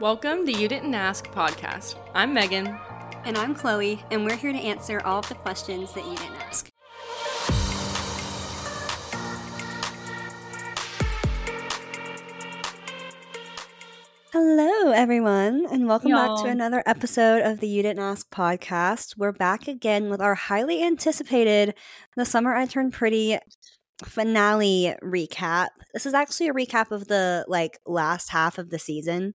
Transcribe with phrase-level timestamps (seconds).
[0.00, 1.96] Welcome to You Didn't Ask podcast.
[2.14, 2.78] I'm Megan.
[3.24, 6.36] And I'm Chloe, and we're here to answer all of the questions that you didn't
[6.36, 6.70] ask.
[14.32, 16.44] Hello, everyone, and welcome back Y'all.
[16.44, 19.16] to another episode of the You Didn't Ask podcast.
[19.16, 21.74] We're back again with our highly anticipated
[22.16, 23.40] The Summer I Turned Pretty
[24.04, 25.70] finale recap.
[25.92, 29.34] This is actually a recap of the like last half of the season,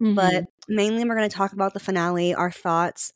[0.00, 0.14] Mm-hmm.
[0.14, 3.10] but mainly we're going to talk about the finale, our thoughts.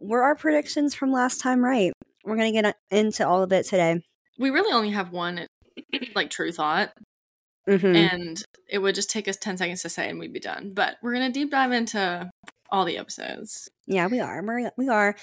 [0.00, 1.92] Were our predictions from last time right?
[2.24, 4.00] We're going to get into all of it today.
[4.38, 5.46] we really only have one
[6.14, 6.92] like true thought,
[7.68, 7.94] Mhm.
[7.96, 10.72] and it would just take us 10 seconds to say and we'd be done.
[10.74, 12.30] But we're going to deep dive into
[12.70, 13.68] all the episodes.
[13.86, 14.42] Yeah, we are.
[14.42, 15.16] We're, we are.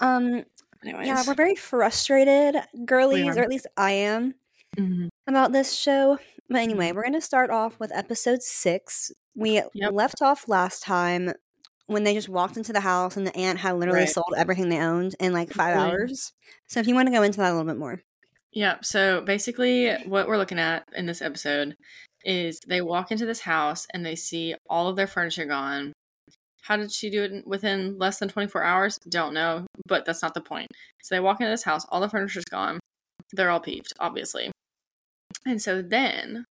[0.00, 0.44] Um,
[0.84, 1.06] Anyways.
[1.06, 4.34] yeah, we're very frustrated, girlies, or at least I am,
[4.78, 5.08] Mhm.
[5.26, 6.18] about this show.
[6.48, 6.96] But anyway, mm-hmm.
[6.96, 9.12] we're going to start off with episode six.
[9.34, 9.92] We Yep.
[9.92, 11.32] left off last time
[11.86, 14.08] when they just walked into the house and the aunt had literally Right.
[14.08, 15.92] sold everything they owned in like five Right.
[15.92, 16.32] hours.
[16.66, 18.02] So if you want to go into that a little bit more.
[18.52, 21.76] Yeah, so basically, what we're looking at in this episode
[22.24, 25.92] is they walk into this house and they see all of their furniture gone.
[26.62, 28.98] How did she do it within less than 24 hours?
[29.08, 30.68] Don't know, but that's not the point.
[31.02, 32.80] So they walk into this house, all the furniture's gone.
[33.32, 34.50] They're all peeved, obviously.
[35.46, 36.44] And so then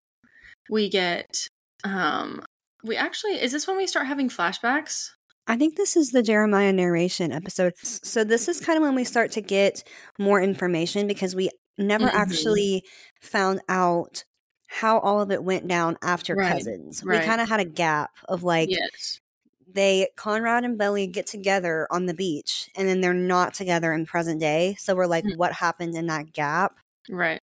[0.71, 1.48] we get,
[1.85, 2.45] um,
[2.85, 5.11] we actually, is this when we start having flashbacks?
[5.47, 7.73] I think this is the Jeremiah narration episode.
[7.83, 9.83] So this is kind of when we start to get
[10.19, 12.15] more information because we never Mhm.
[12.15, 12.85] actually
[13.20, 14.25] found out
[14.69, 17.03] how all of it went down after Right, cousins.
[17.05, 17.20] right.
[17.20, 19.20] We kind of had a gap of like yes.
[19.67, 24.07] they Conrad and Belly get together on the beach and then they're not together in
[24.07, 24.77] present day.
[24.79, 25.37] So we're like Mm.
[25.37, 26.77] what happened in that gap?
[27.11, 27.41] Right.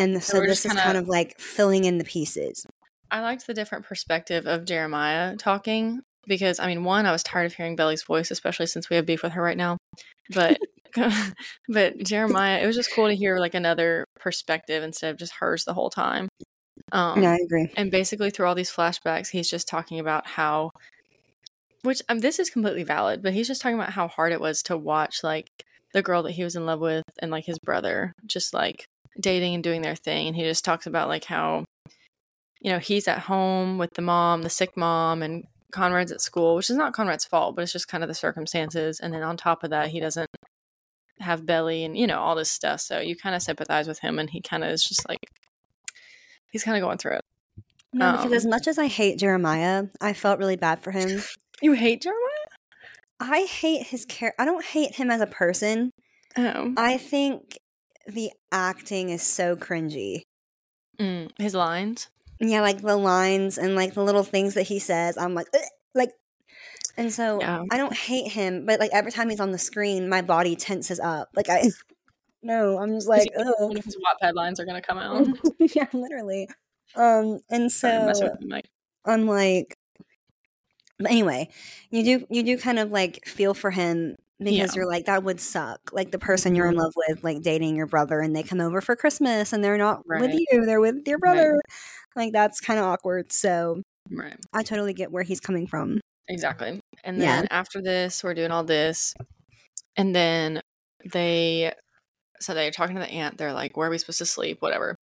[0.00, 2.66] And So so, this is kind kinda- of like filling in the pieces.
[3.10, 7.46] I liked the different perspective of Jeremiah talking because I mean, one, I was tired
[7.46, 9.76] of hearing Belly's voice, especially since we have beef with her right now.
[10.32, 10.58] But
[11.68, 15.64] but Jeremiah, it was just cool to hear like another perspective instead of just hers
[15.64, 16.28] the whole time.
[16.92, 17.72] Um, yeah, I agree.
[17.76, 20.70] and basically through all these flashbacks, he's just talking about how,
[21.82, 24.62] which um, this is completely valid, but he's just talking about how hard it was
[24.64, 25.46] to watch like
[25.92, 28.84] the girl that he was in love with and like his brother just like
[29.18, 31.64] dating and doing their thing, and he just talks about like how,
[32.60, 36.56] you know, he's at home with the mom, the sick mom, and Conrad's at school,
[36.56, 39.36] which is not Conrad's fault, but it's just kind of the circumstances, and then on
[39.36, 40.30] top of that, he doesn't
[41.20, 44.18] have belly and you know all this stuff, so you kind of sympathize with him,
[44.18, 45.18] and he kind of is just like.
[46.52, 47.24] He's kind of going through it.
[47.92, 51.22] No, because um, as much as I hate Jeremiah, I felt really bad for him.
[51.62, 52.20] You hate Jeremiah?
[53.20, 54.32] I hate his care.
[54.38, 55.90] I don't hate him as a person.
[56.36, 56.72] Oh.
[56.76, 57.58] I think
[58.10, 60.22] the acting is so cringy.
[60.98, 62.08] Mm, his lines.
[62.40, 65.18] Yeah, like the lines and like the little things that he says.
[65.18, 65.60] I'm like, "Ugh,"
[65.94, 66.10] like,
[66.96, 67.64] and so Yeah.
[67.70, 71.00] I don't hate him, but like every time he's on the screen, my body tenses
[71.00, 71.28] up.
[71.34, 71.70] Like I,
[72.42, 75.26] no, I'm just like, oh, his Wattpad lines are gonna come out.
[75.58, 76.48] yeah, literally.
[76.96, 77.88] Um, and so.
[79.06, 79.76] I'm like,
[80.98, 81.48] but anyway,
[81.90, 84.76] you do you do kind of like feel for him because Yeah.
[84.76, 85.92] you're like that would suck.
[85.92, 86.78] Like the person you're in Mhm.
[86.78, 90.02] love with, like dating your brother, and they come over for Christmas and they're not
[90.14, 91.20] with you; they're with your Right.
[91.20, 91.60] brother.
[92.16, 93.32] Like that's kind of awkward.
[93.32, 94.40] So Right.
[94.54, 96.00] I totally get where he's coming from.
[96.28, 96.80] Exactly.
[97.04, 97.42] And Yeah.
[97.42, 99.14] then after this, we're doing all this,
[99.96, 100.62] and then
[101.12, 101.72] they,
[102.40, 103.38] so they're talking to the aunt.
[103.38, 104.62] They're like, "Where are we supposed to sleep?
[104.62, 104.96] Whatever."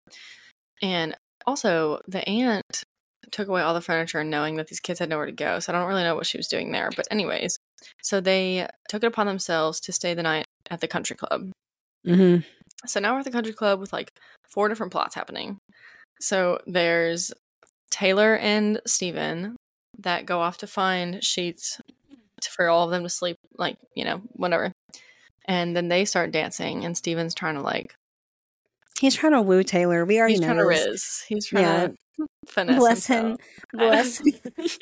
[0.82, 2.84] And also, the aunt
[3.30, 5.58] took away all the furniture, and knowing that these kids had nowhere to go.
[5.60, 6.90] So I don't really know what she was doing there.
[6.94, 7.58] But anyways,
[8.02, 11.50] so they took it upon themselves to stay the night at the country club.
[12.06, 12.42] Mm-hmm.
[12.86, 14.10] So now we're at the country club with like
[14.48, 15.58] four different plots happening.
[16.20, 17.32] So there's
[17.90, 19.56] Taylor and Steven
[19.98, 21.80] that go off to find sheets
[22.50, 24.72] for all of them to sleep, like, you know, whatever.
[25.46, 27.94] And then they start dancing, and Steven's trying to like,
[28.98, 30.04] He's trying to woo Taylor.
[30.06, 30.46] We already he's know.
[30.46, 31.22] trying to riz.
[31.28, 31.86] He's trying Yeah.
[31.88, 31.94] to
[32.46, 32.78] finesse.
[32.78, 33.36] Bless him.
[33.72, 34.22] Bless.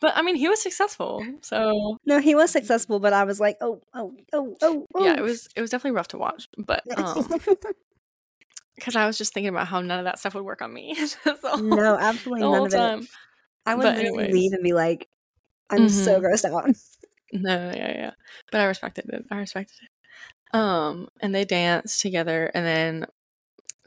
[0.00, 1.26] But I mean, he was successful.
[1.40, 5.04] So no, he was successful, but I was like, oh, oh, oh, oh, oh.
[5.04, 6.48] yeah, it was it was definitely rough to watch.
[6.56, 7.26] But um,
[8.76, 10.94] because I was just thinking about how none of that stuff would work on me.
[10.94, 12.72] So- no, absolutely none of
[13.02, 13.08] it.
[13.66, 15.08] I would literally leave and be like,
[15.68, 16.24] I'm so Mhm.
[16.24, 16.76] grossed out.
[17.32, 18.10] No, yeah, yeah.
[18.52, 19.24] But I respected it.
[19.32, 20.56] I respected it.
[20.56, 23.06] Um, and they dance together, and then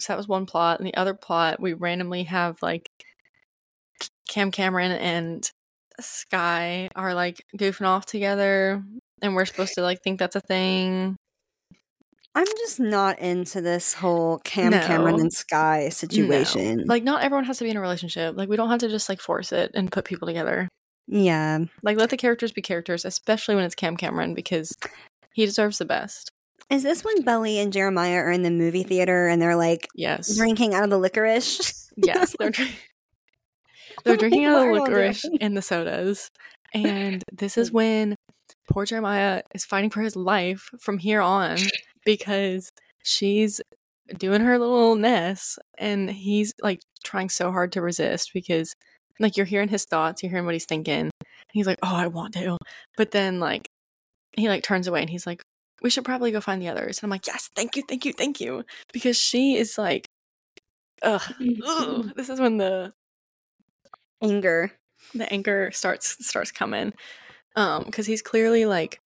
[0.01, 0.79] so that was one plot.
[0.79, 2.89] And the other plot, we randomly have like
[4.29, 5.49] Cam Cameron and
[5.99, 8.83] Sky are like goofing off together,
[9.21, 11.15] and we're supposed to like think that's a thing.
[12.33, 16.85] I'm just not into this whole Cam Cameron and Sky situation.
[16.85, 18.37] Like, not everyone has to be in a relationship.
[18.37, 20.69] Like, we don't have to just like force it and put people together.
[21.07, 21.59] Yeah.
[21.83, 24.77] Like let the characters be characters, especially when it's Cam Cameron because
[25.33, 26.31] he deserves the best.
[26.71, 30.35] Is this when Belly and Jeremiah are in the movie theater and they're like Yes.
[30.37, 31.77] drinking out of the licorice?
[31.97, 32.89] Yes, they're drink-
[34.05, 36.29] they're drinking out of the licorice and the sodas.
[36.73, 38.15] And this is when
[38.69, 41.57] poor Jeremiah is fighting for his life from here on
[42.05, 42.71] because
[43.03, 43.59] she's
[44.17, 48.73] doing her little nest and he's like trying so hard to resist because
[49.19, 51.11] like you're hearing his thoughts, you're hearing what he's thinking.
[51.51, 52.57] He's like, "Oh, I want to."
[52.95, 53.67] But then like
[54.37, 55.41] he like turns away and he's like,
[55.81, 58.13] "We should probably go find the others." And I'm like, "Yes, thank you, thank you,
[58.13, 58.63] thank you."
[58.93, 60.07] Because she is like
[61.03, 61.21] ugh,
[61.65, 62.11] ugh.
[62.15, 62.93] This is when the
[64.21, 64.71] Anger.
[65.15, 66.93] the anger starts starts coming
[67.55, 69.01] um because he's clearly like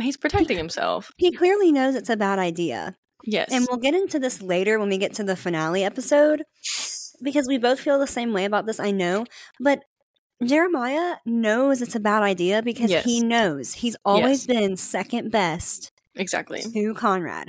[0.00, 2.94] he's protecting himself He clearly knows it's a bad idea.
[3.24, 6.44] yes And we'll get into this later when we get to the finale episode
[7.22, 9.24] because we both feel the same way about this, I know.
[9.60, 9.80] But
[10.44, 13.04] Jeremiah knows it's a bad idea because Yes.
[13.04, 17.48] he knows he's always been second best exactly to Conrad.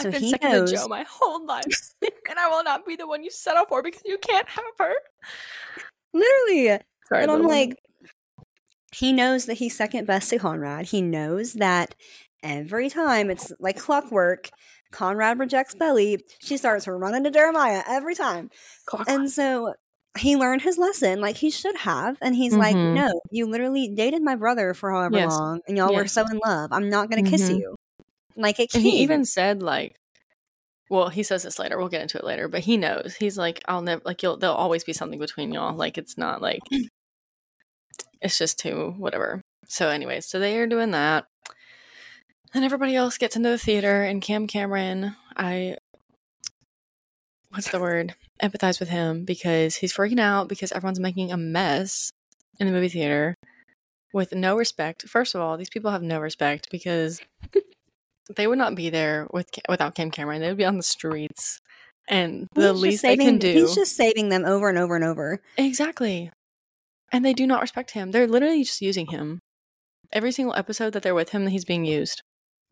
[0.00, 0.70] So i've been he second knows.
[0.72, 1.64] to joe my whole life
[2.02, 4.94] and i will not be the one you settle for because you can't have her
[6.12, 6.80] Literally.
[7.08, 7.76] Sorry, and I'm little like,
[8.92, 10.86] he knows that he's second best to Conrad.
[10.86, 11.94] He knows that
[12.42, 14.50] every time it's like clockwork,
[14.92, 16.24] Conrad rejects Belly.
[16.40, 18.50] She starts running to Jeremiah every time.
[19.08, 19.74] And so
[20.18, 22.16] he learned his lesson like he should have.
[22.22, 22.94] And he's like, Mhm.
[22.94, 25.38] no, you literally dated my brother for however Yes.
[25.38, 26.70] long and y'all were so in love.
[26.72, 27.76] I'm not going to kiss you.
[28.36, 29.96] Like it he even said like
[30.90, 33.60] well he says this later we'll get into it later but he knows he's like
[33.68, 36.60] i'll never like you'll there'll always be something between y'all like it's not like
[38.20, 41.26] it's just too whatever so anyways so they are doing that
[42.52, 45.76] and everybody else gets into the theater and cam cameron i
[47.54, 52.10] what's the word empathize with him because he's freaking out because everyone's making a mess
[52.60, 53.34] in the movie theater
[54.12, 57.20] with no respect first of all these people have no respect because
[58.36, 60.40] they would not be there with without Cam Cameron.
[60.40, 61.60] They would be on the streets,
[62.08, 65.04] and the He's least they can do He's just saving them over and over and
[65.04, 65.40] over.
[65.56, 66.30] exactly.
[67.12, 68.10] And they do not respect him.
[68.10, 69.40] They're literally just using him.
[70.12, 72.22] Every single episode that they're with him, he's being used.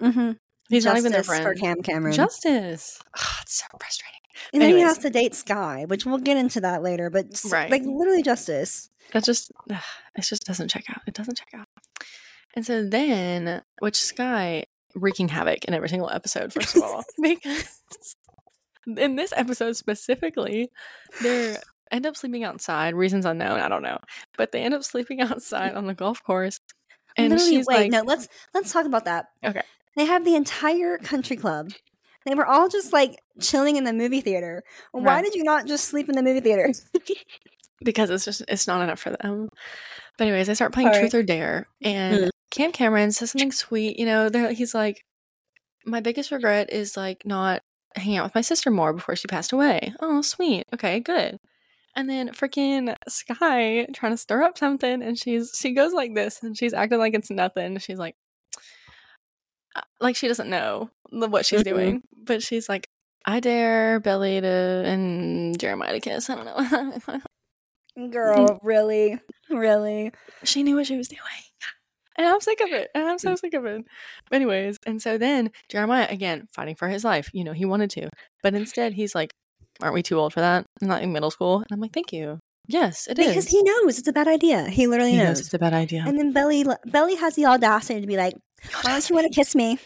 [0.03, 0.33] Mm-hmm.
[0.69, 1.45] He's not even their friend.
[1.45, 2.15] for Cam Cameron.
[2.15, 2.99] Justice.
[3.15, 4.22] Ugh, it's so frustrating.
[4.53, 7.11] And then he has to date Sky, which we'll get into that later.
[7.11, 7.71] But Right.
[7.71, 8.89] like literally justice.
[9.13, 9.83] That just ugh,
[10.17, 11.03] it just doesn't check out.
[11.07, 11.69] It doesn't check out.
[12.55, 14.65] And so then, which Sky
[14.95, 17.69] wreaking havoc in every single episode, first of all, because
[18.97, 20.71] in this episode specifically,
[21.23, 21.57] they
[21.91, 22.95] end up sleeping outside.
[22.95, 23.61] Reasons unknown.
[23.61, 23.99] I don't know,
[24.37, 26.61] but they end up sleeping outside on the golf course.
[27.17, 29.27] And literally, she's wait, like, no, let's let's talk about that.
[29.45, 29.63] Okay.
[29.97, 31.73] They have the entire country club.
[32.27, 34.63] They were all just like chilling in the movie theater.
[34.93, 35.25] Why Right.
[35.25, 36.73] did you not just sleep in the movie theater?
[37.85, 39.49] because it's just it's not enough for them.
[40.19, 41.01] But anyways, I start playing All right.
[41.01, 42.31] Truth or Dare, and Mm.
[42.51, 43.99] Cam Cameron says something sweet.
[43.99, 45.03] You know, he's like,
[45.87, 47.63] "My biggest regret is like not
[47.97, 50.65] hanging out with my sister more before she passed away." Oh, sweet.
[50.75, 51.39] Okay, good.
[51.97, 56.43] And then freaking Sky trying to stir up something, and she's she goes like this,
[56.43, 57.79] and she's acting like it's nothing.
[57.79, 58.15] She's like,
[60.01, 61.65] like she doesn't know what she's Mhm.
[61.65, 62.87] doing, but she's like,
[63.27, 67.21] "I dare Belly to and Jeremiah to kiss." I don't know.
[68.11, 70.13] Girl, really, really.
[70.45, 71.21] she knew what she was doing.
[72.15, 72.91] And I'm sick of it.
[72.95, 73.87] And I'm so sick of it.
[74.31, 77.31] Anyways, and so then Jeremiah again fighting for his life.
[77.33, 78.11] You know, he wanted to.
[78.43, 79.31] But instead he's like,
[79.81, 80.67] Aren't we too old for that?
[80.83, 81.57] I'm not in middle school.
[81.61, 82.39] And I'm like, Thank you.
[82.69, 83.29] Yes, it is.
[83.29, 84.69] Because he knows it's a bad idea.
[84.69, 85.41] He literally He knows knows.
[85.41, 86.05] it's a bad idea.
[86.07, 88.35] And then Belly Belly has the audacity to be like,
[88.83, 89.79] "Why don't you want to kiss me,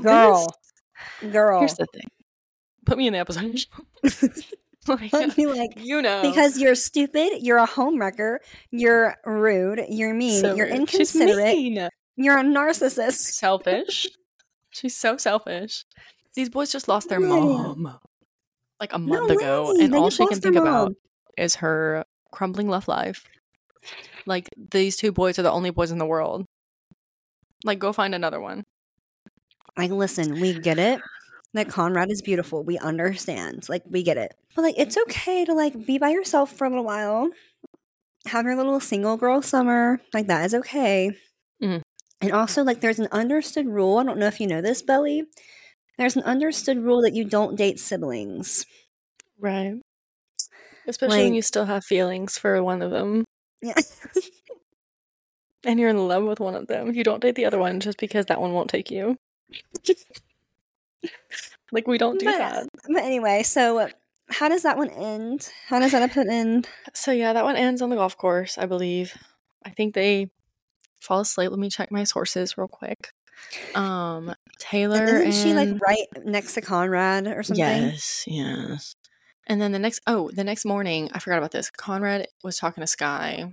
[0.00, 0.46] girl?
[1.30, 2.08] Girl." Here's the thing.
[2.84, 3.64] Put me in the episode.
[4.88, 6.22] like, I'd like, you know.
[6.22, 8.38] because you're stupid, you're a homewrecker,
[8.70, 10.76] you're rude, you're mean, So you're rude.
[10.76, 11.88] Inconsiderate, mean.
[12.16, 13.14] you're a narcissist.
[13.14, 14.06] selfish.
[14.70, 15.84] She's so selfish.
[16.34, 17.98] These boys just lost their mom
[18.78, 19.84] like a month ago, way.
[19.84, 20.92] and They all she can think about
[21.36, 23.24] is her crumbling love life.
[24.26, 26.46] Like these two boys are the only boys in the world.
[27.64, 28.64] Like go find another one.
[29.76, 31.00] Like, listen, we get it
[31.54, 32.62] that Conrad is beautiful.
[32.62, 33.68] We understand.
[33.68, 34.34] Like, we get it.
[34.54, 37.28] But like, it's okay to like be by yourself for a little while.
[38.26, 40.00] Have your little single girl summer.
[40.12, 41.12] Like that is okay.
[41.62, 41.82] Mhm.
[42.20, 43.98] And also, like, there's an understood rule.
[43.98, 45.24] I don't know if you know this, Belly.
[45.98, 48.64] There's an understood rule that you don't date siblings.
[49.38, 49.74] Right.
[50.86, 53.24] Especially when you still have feelings for one of them
[53.62, 53.74] Yeah.
[55.66, 56.94] and you're in love with one of them.
[56.94, 59.16] You don't date the other one just because that one won't take you.
[61.72, 62.66] like we don't do But- that.
[62.88, 63.88] But anyway, so
[64.30, 65.50] how does that one end?
[65.68, 66.68] How does that episode end?
[66.94, 69.16] So yeah, that one ends on the golf course, I believe.
[69.64, 70.30] I think they
[71.00, 71.50] fall asleep.
[71.50, 73.10] Let me check my sources real quick.
[73.74, 77.64] Um, Taylor Isn't and she like right next to Conrad or something?
[77.64, 78.96] Yes, yes.
[79.46, 81.70] And then the next oh, the next morning, I forgot about this.
[81.70, 83.52] Conrad was talking to Sky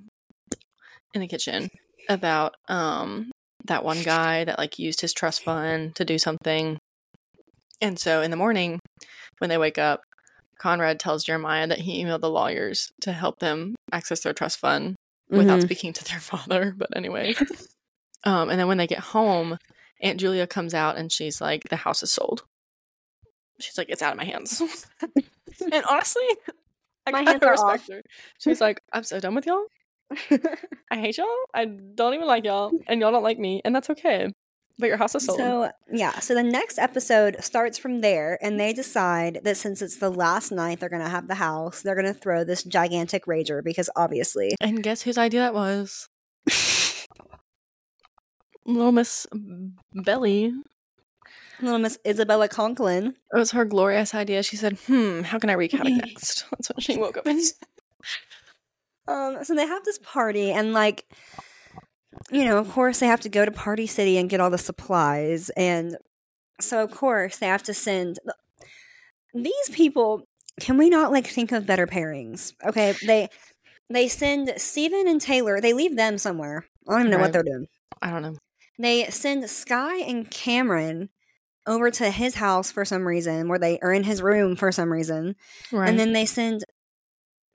[1.14, 1.70] in the kitchen
[2.10, 3.32] about um
[3.66, 6.78] that one guy that like used his trust fund to do something.
[7.82, 8.80] And so in the morning
[9.40, 10.02] when they wake up,
[10.60, 14.96] Conrad tells Jeremiah that he emailed the lawyers to help them access their trust fund
[15.30, 15.64] without Mhm.
[15.64, 16.74] speaking to their father.
[16.78, 17.36] But anyway.
[18.26, 19.58] um, and then when they get home,
[20.02, 22.44] Aunt Julia comes out and she's like, The house is sold.
[23.60, 24.62] She's like, It's out of my hands.
[25.72, 26.28] and honestly,
[27.08, 28.02] I My hands are respect her.
[28.40, 29.66] She's like, I'm so done with y'all.
[30.92, 31.28] I hate y'all.
[31.54, 32.72] I don't even like y'all.
[32.88, 33.62] And y'all don't like me.
[33.66, 34.32] And that's okay.
[34.80, 35.38] But your house is sold.
[35.38, 39.98] So yeah, so the next episode starts from there, and they decide that since it's
[39.98, 43.88] the last night they're gonna have the house, they're gonna throw this gigantic rager because
[43.96, 46.10] obviously and guess whose idea that was?
[48.66, 49.28] Little Miss
[49.94, 50.54] Belly.
[51.62, 53.08] little Miss Isabella Conklin.
[53.34, 54.42] It was her glorious idea.
[54.42, 56.46] She said, hmm, how can I wreak havoc next?
[56.50, 57.68] That's what she woke up and said.
[59.08, 61.06] Um, so they have this party, and like,
[62.32, 64.58] you know, of course they have to go to Party City and get all the
[64.58, 65.98] supplies, and
[66.62, 68.20] so of course they have to send
[69.34, 70.24] these people.
[70.60, 72.54] Can we not like think of better pairings?
[72.66, 73.28] Okay, they
[73.90, 75.60] they send Steven and Taylor.
[75.60, 76.66] They leave them somewhere.
[76.88, 77.68] I don't even know what they're doing.
[78.02, 78.36] I don't know.
[78.80, 81.10] They send Sky and Cameron
[81.66, 84.92] over to his house for some reason, where they are in his room for some
[84.92, 85.36] reason.
[85.72, 85.90] Right.
[85.90, 86.64] And then they send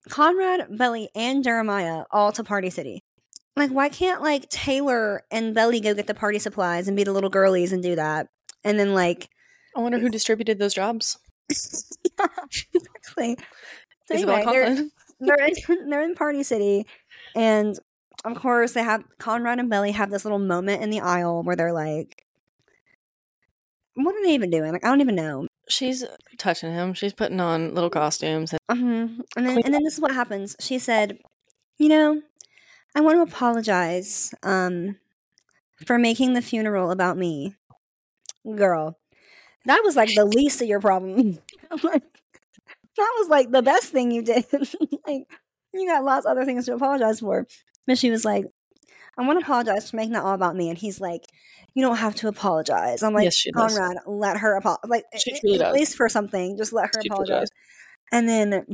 [0.08, 3.02] Conrad, Belly, and Jeremiah all to Party City.
[3.56, 7.12] Like, why can't like Taylor and Belly go get the party supplies and be the
[7.12, 8.28] little girlies and do that?
[8.64, 9.28] And then like
[9.76, 11.18] I wonder who distributed those jobs.
[11.50, 13.36] exactly.
[14.06, 14.76] So anyway, they're,
[15.20, 15.54] they're in
[15.90, 16.86] they're in Party City,
[17.34, 17.76] and
[18.24, 21.56] of course they have Conrad and Belly have this little moment in the aisle where
[21.56, 22.24] they're like,
[23.94, 24.72] "What are they even doing?
[24.72, 26.04] Like, I don't even know." She's
[26.38, 26.94] touching him.
[26.94, 28.54] She's putting on little costumes.
[28.68, 30.56] And hmm And then and then this is what happens.
[30.60, 31.18] She said,
[31.78, 32.22] "You know,
[32.94, 34.96] I want to apologize um
[35.86, 37.54] for making the funeral about me."
[38.56, 38.98] Girl,
[39.66, 41.38] that was like the least of your problem.
[41.82, 42.02] Like,
[42.96, 44.44] that was like the best thing you did.
[45.06, 45.24] like
[45.74, 47.46] you got lots of other things to apologize for.
[47.86, 48.46] But she was like,
[49.18, 51.24] "I want to apologize for making that all about me." And he's like,
[51.74, 53.76] "You don't have to apologize." I'm like, Yes, she does.
[53.76, 54.88] Conrad, let her apologize.
[54.88, 55.74] Like She truly at does.
[55.74, 57.48] least for something, just let her She apologize.
[58.12, 58.64] And then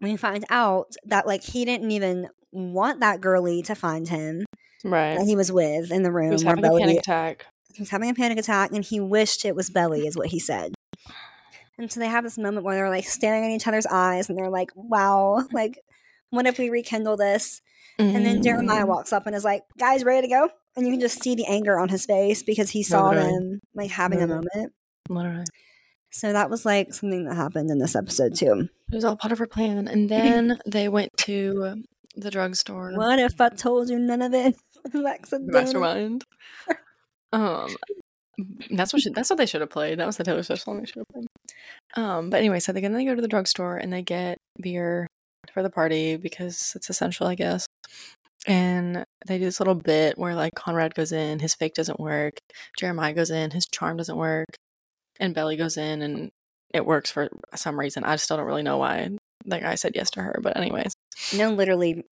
[0.00, 4.44] we find out that like he didn't even want that girly to find him
[4.84, 5.16] right.
[5.16, 7.46] that he was with in the room He was having a panic attack.
[7.72, 10.38] he was having a panic attack and he wished it was Belly is what he
[10.40, 10.74] said.
[11.78, 14.36] And so they have this moment where they're like staring at each other's eyes and
[14.36, 15.78] they're like, Wow, like
[16.30, 17.62] what if we rekindle this?
[17.98, 18.88] And then Jeremiah Mm.
[18.88, 20.50] walks up and is like, Guys, ready to go?
[20.76, 23.30] And you can just see the anger on his face because he saw Literally.
[23.30, 24.72] them like having a moment.
[25.08, 25.44] Literally.
[26.10, 28.68] So that was like something that happened in this episode too.
[28.90, 29.88] It was all part of her plan.
[29.88, 31.82] And then they went to
[32.16, 32.92] the drugstore.
[32.94, 34.54] What if I told you none of it
[34.92, 35.60] was accidental?
[35.60, 36.24] Mastermind.
[37.32, 37.68] um,
[38.70, 39.98] that's what she, that's what they should have played.
[39.98, 41.26] That was the Taylor Swift song they should have played.
[41.96, 45.06] Um, but anyway, so they then they go to the drugstore and they get beer
[45.52, 47.66] for the party because it's essential, I guess.
[48.46, 52.34] And they do this little bit where like Conrad goes in, his fake doesn't work.
[52.76, 54.48] Jeremiah goes in, his charm doesn't work,
[55.20, 56.30] and Belly goes in, and
[56.74, 58.02] it works for some reason.
[58.04, 59.10] I still don't really know why.
[59.44, 60.92] The guy said yes to her, but anyways,
[61.32, 62.04] No, literally,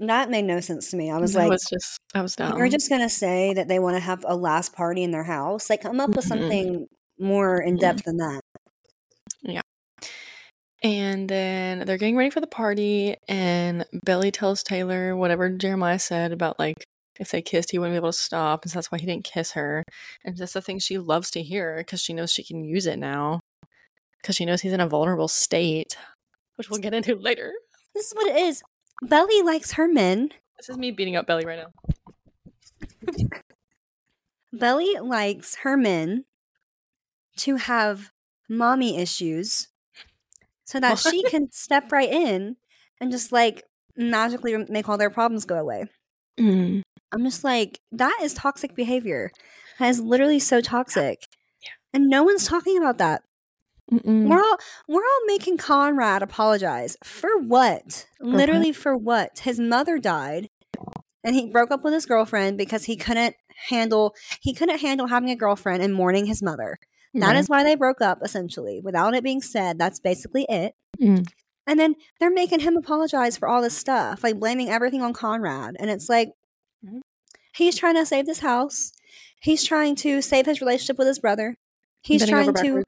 [0.00, 1.10] that made no sense to me.
[1.10, 2.58] I was that like, was just I was dumb.
[2.58, 5.70] you're just gonna say that they want to have a last party in their house?
[5.70, 6.28] Like, come up with Mhm.
[6.28, 6.86] something
[7.18, 8.40] more in depth than that.
[10.82, 16.32] And then they're getting ready for the party, and Belly tells Taylor whatever Jeremiah said
[16.32, 16.84] about like
[17.18, 19.24] if they kissed, he wouldn't be able to stop, and so that's why he didn't
[19.24, 19.84] kiss her.
[20.24, 22.98] And that's the thing she loves to hear because she knows she can use it
[22.98, 23.40] now,
[24.20, 25.96] because she knows he's in a vulnerable state,
[26.56, 27.52] which we'll get into later.
[27.94, 28.62] This is what it is.
[29.02, 30.30] Belly likes her men.
[30.56, 33.18] This is me beating up Belly right now.
[34.52, 36.24] Belly likes her men
[37.36, 38.10] to have
[38.48, 39.68] mommy issues
[40.64, 42.56] so that she can step right in
[43.00, 43.62] and just like
[43.96, 45.86] magically make all their problems go away.
[46.38, 46.82] Mm.
[47.12, 49.30] I'm just like, that is toxic behavior.
[49.78, 51.26] That is literally so toxic.
[51.62, 51.70] Yeah.
[51.92, 53.22] And no one's talking about that.
[53.92, 54.28] Mm-mm.
[54.28, 54.56] We're all
[54.88, 56.96] we're all making Conrad apologize.
[57.04, 58.06] For what?
[58.18, 59.40] Literally for what?
[59.40, 60.48] His mother died
[61.22, 63.36] and he broke up with his girlfriend because he couldn't
[63.68, 66.78] handle he couldn't handle having a girlfriend and mourning his mother.
[67.14, 68.80] That is why they broke up, essentially.
[68.80, 70.74] Without it being said, that's basically it.
[71.00, 71.26] Mm.
[71.66, 75.76] And then they're making him apologize for all this stuff, like blaming everything on Conrad.
[75.78, 76.32] And it's like,
[76.84, 77.00] Mhm.
[77.54, 78.92] he's trying to save this house.
[79.40, 81.56] He's trying to save his relationship with his brother.
[82.02, 82.84] He's Bending trying to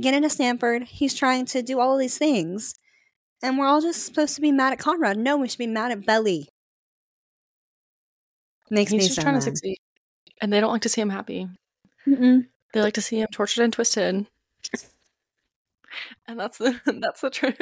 [0.00, 0.84] get into Stanford.
[0.84, 2.74] He's trying to do all of these things.
[3.42, 5.18] And we're all just supposed to be mad at Conrad.
[5.18, 6.48] No, we should be mad at Belly.
[8.70, 9.40] Makes He's me just so trying mad.
[9.42, 9.78] to succeed,
[10.40, 11.48] and they don't like to see him happy.
[12.06, 12.46] Mm-mm.
[12.76, 14.26] They like to see him tortured and twisted.
[16.28, 17.56] And that's the that's the truth.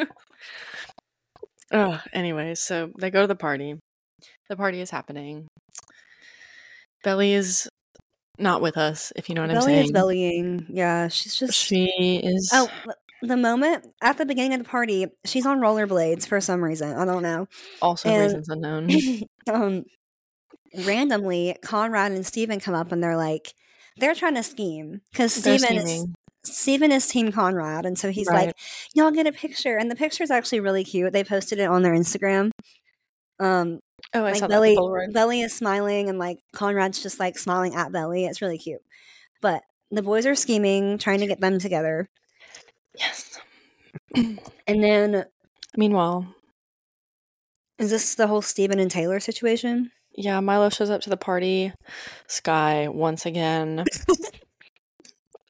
[1.72, 3.78] Oh, anyway, so they go to the party.
[4.48, 5.46] The party is happening.
[7.04, 7.68] Belly is
[8.36, 9.84] not with us, if you know what I'm Belly saying.
[9.84, 10.66] is bellying.
[10.68, 11.54] Yeah, she's just.
[11.54, 11.84] She
[12.24, 12.68] is Oh,
[13.22, 16.96] the moment at the beginning of the party, she's on rollerblades for some reason.
[16.96, 17.46] I don't know.
[17.80, 18.90] also and- reasons unknown.
[19.48, 19.84] um,
[20.84, 23.54] randomly, Conrad and Steven come up and they're like,
[23.96, 25.78] they're trying to scheme because Steven
[26.92, 28.46] is is Team Conrad, and so he's Right.
[28.48, 28.56] like,
[28.94, 31.12] "Y'all get a picture," and the picture is actually really cute.
[31.12, 32.50] They posted it on their Instagram.
[33.40, 33.80] Um,
[34.14, 37.74] Oh, I like saw Belly, that Belly is smiling, and like Conrad's just like smiling
[37.74, 38.26] at Belly.
[38.26, 38.82] It's really cute.
[39.40, 42.08] But the boys are scheming, trying to get them together,
[42.96, 43.40] Yes.
[44.14, 45.24] and then
[45.76, 46.26] Meanwhile,
[47.78, 49.90] is this the whole Steven and Taylor situation?
[50.16, 51.72] Yeah, Milo shows up to the party.
[52.26, 53.84] Sky once again.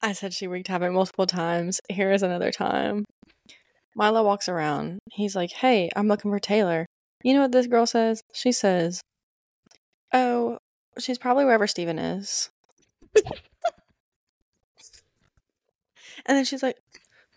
[0.01, 1.81] I said she wreaked havoc multiple times.
[1.89, 3.05] Here is another time.
[3.95, 4.99] Milo walks around.
[5.11, 6.85] He's like, "Hey, I'm looking for Taylor."
[7.23, 8.21] You know what this girl says?
[8.33, 9.01] She says,
[10.13, 10.59] "Oh,
[10.99, 12.49] she's probably wherever Steven is."
[13.15, 13.23] and
[16.25, 16.77] then she's like,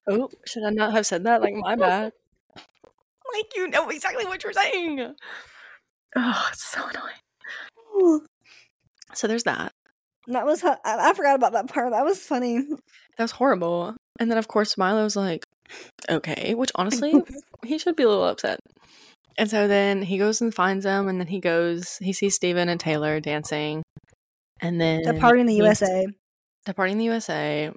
[0.06, 1.40] "Oh, should I not have said that?
[1.40, 2.12] Like, my bad."
[3.34, 5.14] like, you know exactly what you're saying.
[6.16, 8.20] Oh, it's so annoying.
[9.14, 9.72] So there's that.
[10.28, 11.90] That was I, I forgot about that part.
[11.92, 12.58] That was funny.
[13.16, 13.94] That was horrible.
[14.20, 15.44] And then, of course, Milo's like,
[16.08, 17.14] okay, which honestly,
[17.64, 18.58] he should be a little upset.
[19.38, 22.68] And so then he goes and finds them, and then he goes, he sees Steven
[22.68, 23.82] and Taylor dancing.
[24.60, 26.06] And then The party in the USA,
[26.66, 27.70] The party in the USA.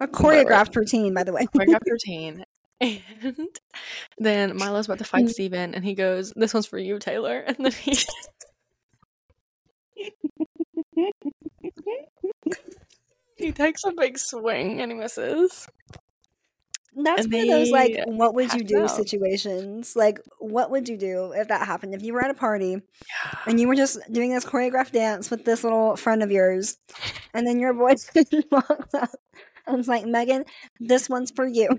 [0.00, 1.46] a choreographed routine, by the way.
[1.46, 2.44] Choreographed routine.
[2.80, 3.48] And
[4.18, 5.08] then Milo's about to Mm.
[5.08, 7.40] fight Steven, and he goes, This one's for you, Taylor.
[7.46, 7.98] And then he.
[13.36, 15.66] he takes a big swing and he misses.
[16.96, 18.90] That's And one of those like, what would you do out.
[18.90, 19.94] situations.
[19.94, 21.94] Like, what would you do if that happened?
[21.94, 22.82] If you were at a party
[23.46, 26.78] and you were just doing this choreographed dance with this little friend of yours,
[27.34, 29.10] and then your boyfriend walks up
[29.68, 30.44] and it's like, Megan,
[30.80, 31.68] this one's for you.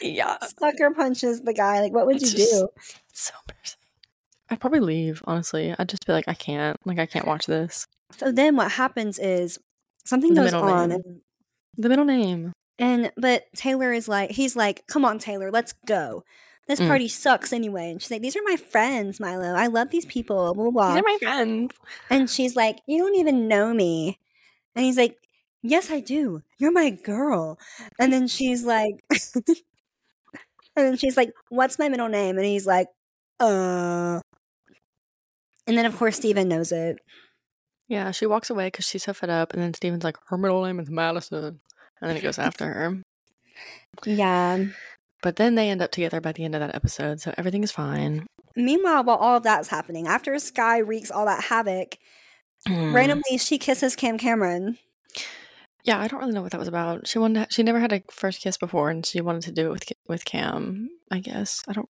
[0.00, 0.36] Yeah.
[0.60, 1.80] Sucker punches the guy.
[1.80, 2.68] Like, what would you just- do?
[3.10, 3.78] It's so embarrassing.
[4.50, 5.74] I'd probably leave, honestly.
[5.76, 6.76] I'd just be like, I can't.
[6.84, 7.86] Like, I can't watch this.
[8.16, 9.58] So then what happens is
[10.04, 11.20] something The goes on and
[11.76, 12.52] The middle name.
[12.78, 16.22] And but Taylor is like, he's like, come on, Taylor, let's go.
[16.68, 16.86] This Mm.
[16.86, 17.90] party sucks anyway.
[17.90, 19.52] And she's like, these are my friends, Milo.
[19.54, 20.54] I love these people.
[20.54, 20.70] Blah blah.
[20.70, 20.88] blah.
[20.94, 21.74] These are my friends.
[22.08, 24.18] and she's like, you don't even know me.
[24.76, 25.16] And he's like,
[25.62, 26.42] yes, I do.
[26.58, 27.58] You're my girl.
[27.98, 28.94] And then she's like,
[29.46, 29.56] and
[30.76, 32.36] then she's like, what's my middle name?
[32.36, 32.88] And he's like,
[33.40, 34.20] uh.
[35.66, 36.98] And then of course Steven knows it.
[37.88, 39.52] Yeah, she walks away because she's so fed up.
[39.54, 41.60] And then Steven's like, her middle name is Madison.
[42.00, 43.02] And then he goes after her.
[44.06, 44.66] Yeah.
[45.20, 47.20] But then they end up together by the end of that episode.
[47.20, 48.26] So everything is fine.
[48.54, 51.96] Meanwhile, while all of that's happening, after Sky wreaks all that havoc,
[52.68, 52.92] Mm.
[52.94, 54.78] randomly she kisses Cam Cameron.
[55.84, 57.06] Yeah, I don't really know what that was about.
[57.06, 57.48] She wanted.
[57.48, 59.92] To, she never had a first kiss before, and she wanted to do it with
[60.06, 60.90] with Cam.
[61.10, 61.88] I guess I don't.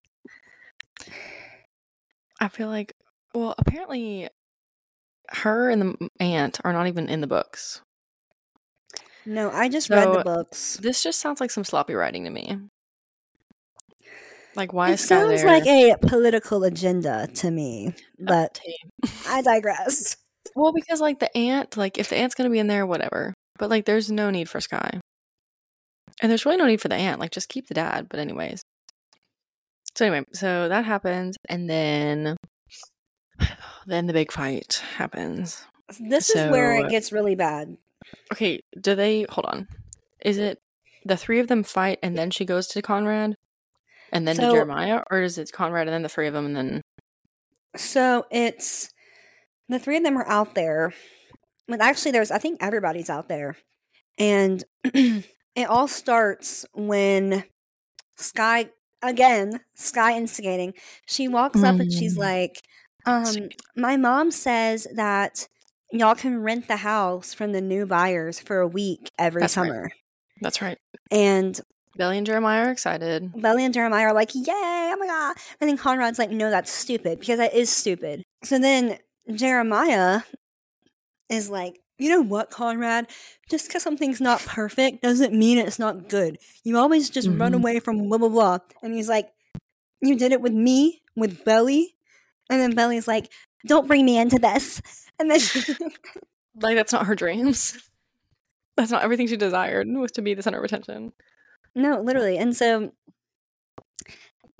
[2.40, 2.94] I feel like,
[3.34, 4.28] well, apparently,
[5.30, 7.80] her and the aunt are not even in the books.
[9.26, 10.78] No, I just read the books.
[10.80, 12.56] This just sounds like some sloppy writing to me.
[14.54, 15.46] Like, why It sounds there?
[15.46, 18.58] like a political agenda to me, oh, but
[19.28, 20.16] I digress.
[20.56, 23.34] well, because like the aunt, like if the aunt's gonna be in there, whatever.
[23.58, 25.00] But like, there's no need for Sky,
[26.22, 27.20] and there's really no need for the aunt.
[27.20, 28.08] Like, just keep the dad.
[28.08, 28.62] But anyways,
[29.94, 32.36] so anyway, so that happens, and then
[33.86, 35.64] then the big fight happens.
[35.98, 37.76] This is where it gets really bad.
[38.32, 39.66] Okay, do they hold on?
[40.24, 40.58] Is it
[41.04, 43.34] the three of them fight, and then she goes to Conrad,
[44.12, 46.56] and then to Jeremiah, or is it Conrad and then the three of them, and
[46.56, 46.82] then
[47.76, 48.90] So it's
[49.68, 50.92] the three of them are out there.
[51.68, 53.56] But actually, there's I think everybody's out there,
[54.18, 55.24] and it
[55.68, 57.44] all starts when
[58.16, 58.70] Sky
[59.02, 60.74] again Sky instigating.
[61.06, 62.20] She walks up and she's Mm.
[62.20, 62.62] like,
[63.06, 65.48] um, "My mom says that
[65.92, 69.66] y'all can rent the house from the new buyers for a week every That's right.
[69.66, 69.90] summer.
[70.40, 70.78] That's right.
[71.10, 71.60] And
[71.96, 73.32] Belly and Jeremiah are excited.
[73.40, 75.36] Belly and Jeremiah are like, yay, oh my God.
[75.60, 78.22] And then Conrad's like, no, that's stupid because that is stupid.
[78.44, 78.98] So then
[79.34, 80.20] Jeremiah
[81.28, 83.08] is like, you know what, Conrad?
[83.50, 86.38] Just because something's not perfect doesn't mean it's not good.
[86.64, 87.56] You always just run Mhm.
[87.56, 88.58] away from blah, blah, blah.
[88.82, 89.30] And he's like,
[90.00, 91.96] you did it with me, with Belly.
[92.48, 93.30] And then Belly's like,
[93.66, 94.80] don't bring me into this.
[95.18, 95.40] And then
[96.60, 97.76] Like that's not her dreams.
[98.76, 101.12] That's not everything she desired was to be the center of attention.
[101.74, 102.38] No, literally.
[102.38, 102.92] And so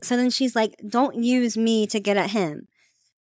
[0.03, 2.68] so then she's like, "Don't use me to get at him."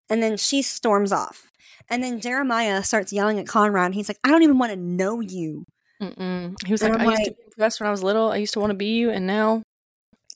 [0.10, 1.52] And then she storms off.
[1.90, 3.94] And then Jeremiah starts yelling at Conrad.
[3.94, 5.64] He's like, "I don't even want to know you.
[6.02, 6.56] Mm-mm.
[6.66, 8.32] He was And like, I I'm used to be impressed when I was little.
[8.32, 9.64] I used to want to be you, and now,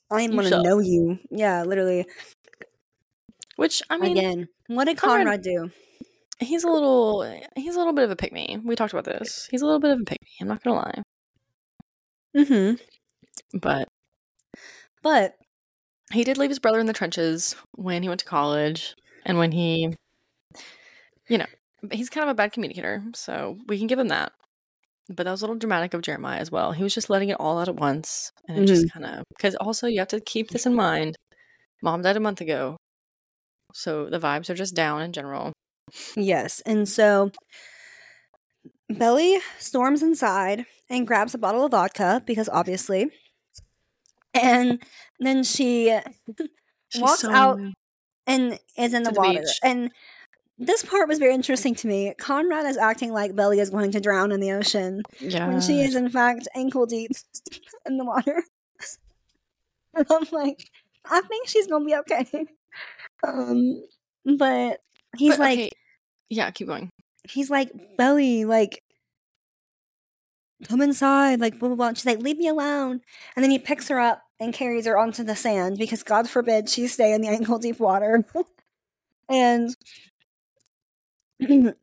[0.09, 2.05] I want to know you." Yeah, literally.
[3.57, 5.71] which I mean, Again, what did Conrad- Conrad do?
[6.39, 7.21] he's a little,
[7.55, 8.57] he's a little bit of a pick me.
[8.63, 9.47] We talked about this.
[9.51, 10.29] He's a little bit of a pick me.
[10.41, 11.01] I'm not gonna lie,
[12.35, 13.57] Mm-hmm.
[13.59, 13.87] but
[15.03, 15.35] But
[16.11, 19.51] he did leave his brother in the trenches when he went to college, and when
[19.51, 19.93] he,
[21.27, 21.45] you know,
[21.91, 24.31] he's kind of a bad communicator, so we can give him that.
[25.09, 26.71] But that was a little dramatic of Jeremiah as well.
[26.71, 29.03] He was just letting it all out at once, and it just mm-hmm.
[29.03, 31.15] kind of because also you have to keep this in mind.
[31.83, 32.77] Mom died a month ago,
[33.73, 35.51] so the vibes are just down in general.
[36.15, 37.31] yes, and so
[38.89, 43.09] Belly storms inside and grabs a bottle of vodka because obviously,
[44.33, 44.81] and
[45.19, 45.99] then she
[46.91, 47.59] She's Walks so out.
[48.31, 49.39] And is in the, the water.
[49.39, 49.59] beach.
[49.63, 49.91] And
[50.57, 52.13] this part was very interesting to me.
[52.19, 55.81] Conrad is acting like Belly is going to drown in the ocean Yeah, when she
[55.81, 57.11] is in fact ankle deep
[57.85, 58.43] in the water.
[59.95, 60.69] and I'm like,
[61.09, 62.25] I think she's gonna be okay.
[63.27, 63.83] Um,
[64.37, 64.79] but
[65.17, 65.71] he's But, like, okay,
[66.29, 66.89] yeah, keep going.
[67.29, 68.81] he's like, Belly, like,
[70.67, 71.87] come inside, like, blah, blah, blah.
[71.89, 73.01] And she's like, leave me alone.
[73.35, 76.67] And then he picks her up and carries her onto the sand because God forbid
[76.67, 78.25] she stay in the ankle deep water.
[79.29, 79.75] and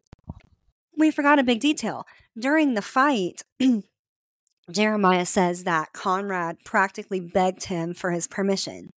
[0.96, 2.04] we forgot a big detail.
[2.36, 3.42] During the fight,
[4.70, 8.92] Jeremiah says that Conrad practically begged him for his permission.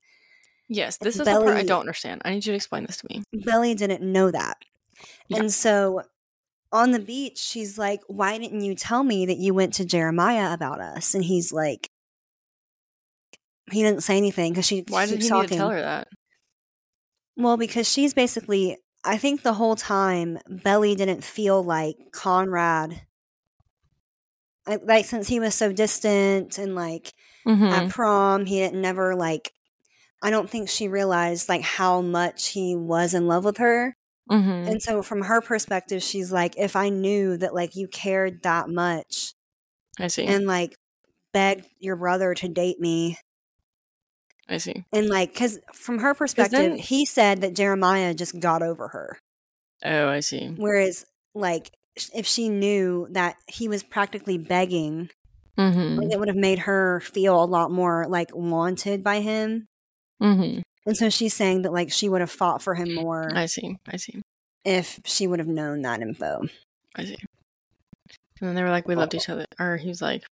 [0.67, 2.23] Yes, this is the part I don't understand.
[2.25, 3.23] I need you to explain this to me.
[3.31, 4.57] Belly didn't know that.
[5.27, 5.39] Yeah.
[5.39, 6.01] And so
[6.71, 10.53] on the beach, she's like, Why didn't you tell me that you went to Jeremiah
[10.53, 11.13] about us?
[11.13, 11.89] And he's like,
[13.71, 15.57] He didn't say anything because she Why did he talking.
[15.57, 16.07] tell her that?
[17.37, 23.01] Well, because she's basically, I think the whole time, Belly didn't feel like Conrad.
[24.67, 27.13] Like, like since he was so distant and like
[27.47, 27.63] Mm-hmm.
[27.65, 29.51] at prom, he didn't never like.
[30.21, 33.95] I don't think she realized like how much he was in love with her.
[34.29, 34.69] Mm-hmm.
[34.69, 38.69] And so from her perspective, she's like, if I knew that like you cared that
[38.69, 39.33] much
[39.99, 40.25] I see.
[40.25, 40.75] and like
[41.33, 43.17] begged your brother to date me
[44.51, 44.83] I see.
[44.93, 49.17] and like cuz from her perspective, then- he said that Jeremiah just got over her.
[49.83, 50.53] Oh, I see.
[50.57, 51.71] Whereas like
[52.13, 55.09] if she knew that he was practically begging,
[55.57, 55.99] Mm-hmm.
[55.99, 59.67] like, it would have made her feel a lot more like wanted by him.
[60.21, 60.61] Mm-hmm.
[60.85, 63.77] And so she's saying that like she would have fought for him more I see.
[63.87, 64.21] I see.
[64.65, 66.43] if she would have known that info.
[66.95, 67.17] I see.
[68.39, 70.23] And then they were like, "We loved each other," or he was like,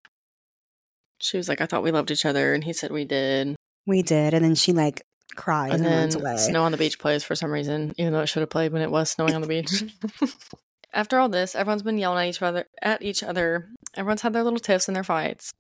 [1.20, 3.56] "She was like, I thought we loved each other," and he said, "We did."
[3.90, 5.02] We did, and then she like
[5.36, 6.38] cries And and, then runs away.
[6.38, 8.84] Snow on the Beach plays for some reason, even though it should have played when
[8.84, 9.84] it was snowing on the beach.
[10.94, 12.66] After all this, everyone's been yelling at each other.
[12.84, 15.52] At each other, everyone's had their little tiffs and their fights,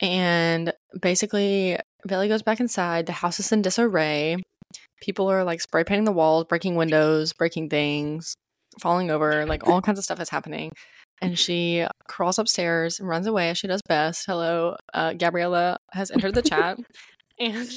[0.00, 3.04] and basically, Belly goes back inside.
[3.04, 4.38] The house is in disarray.
[5.02, 8.34] People are like spray painting the walls, breaking windows, breaking things,
[8.80, 9.44] falling over.
[9.44, 10.72] Like all kinds of stuff is happening.
[11.20, 14.24] And she crawls upstairs and runs away as she does best.
[14.26, 16.78] Hello, uh, Gabriella has entered the chat,
[17.38, 17.70] and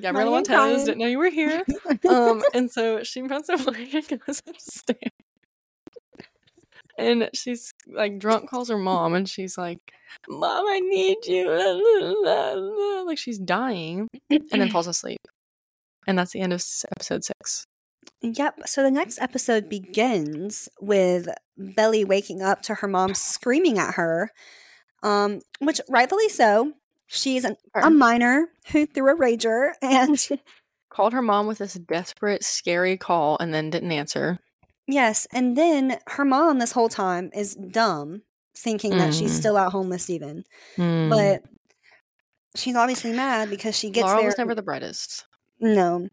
[0.00, 0.84] Gabriella Money and Montez crying.
[0.84, 1.62] didn't know you were here.
[2.08, 4.98] Um, and so she runs away and goes upstairs.
[6.96, 9.80] And she's like drunk, calls her mom, and she's like,
[10.28, 15.20] "Mom, I need you," like she's dying, and then falls asleep.
[16.06, 17.66] And that's the end of episode six.
[18.22, 18.60] Yep.
[18.66, 24.30] So the next episode begins with Belly waking up to her mom screaming at her,
[25.02, 26.74] um, which rightfully so.
[27.06, 30.18] She's an, a minor who threw a rager, and
[30.90, 34.38] Called her mom with this desperate, scary call, and then didn't answer.
[34.86, 38.22] yes, and then her mom this whole time is dumb,
[38.56, 39.38] thinking that she's Mhm.
[39.40, 40.44] still at home with.
[40.76, 41.08] Hmm.
[41.10, 41.42] But
[42.54, 44.26] she's obviously mad because she gets Laurel there.
[44.26, 45.24] was never the brightest.
[45.60, 46.08] No.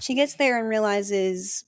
[0.00, 1.64] She gets there and realizes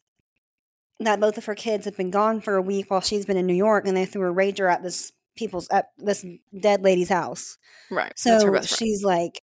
[1.00, 3.46] that both of her kids have been gone for a week while she's been in
[3.46, 6.24] New York, and they threw a rager at this people's at this
[6.58, 7.56] dead lady's house.
[7.90, 8.12] Right.
[8.16, 9.42] So she's like,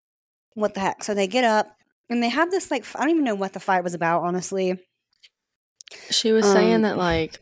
[0.53, 1.75] "What the heck?" So they get up
[2.09, 4.79] and they have this like I don't even know what the fight was about, honestly.
[6.09, 7.39] She was saying Um, that like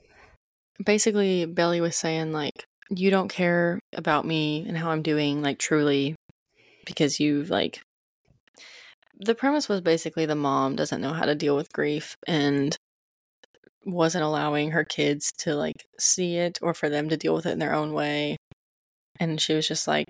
[0.84, 5.60] basically Belly was saying like you don't care about me and how I'm doing like
[5.60, 6.16] truly
[6.86, 7.82] because you've like
[9.20, 12.76] the premise was basically the mom doesn't know how to deal with grief and
[13.86, 17.52] wasn't allowing her kids to like see it or for them to deal with it
[17.52, 18.38] in their own way
[19.19, 20.08] and she was just like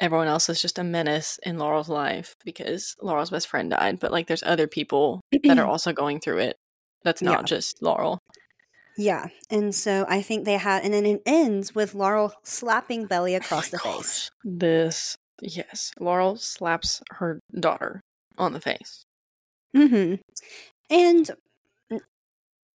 [0.00, 4.10] everyone else is just a menace in Laurel's life because Laurel's best friend died but
[4.12, 6.56] like there's other people that are also going through it
[7.04, 7.44] that's not Yeah.
[7.44, 8.18] just Laurel
[8.96, 13.34] Yeah, and so I think they had, and then it ends with Laurel slapping Belly
[13.34, 14.30] across the Oh my face.
[14.44, 15.90] This, yes.
[15.98, 18.00] Laurel slaps her daughter
[18.38, 19.02] on the face.
[19.76, 20.22] Mm-hmm.
[20.90, 21.30] And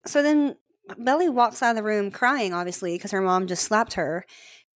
[0.06, 0.56] so then
[0.98, 4.26] Belly walks out of the room crying, obviously, because her mom just slapped her.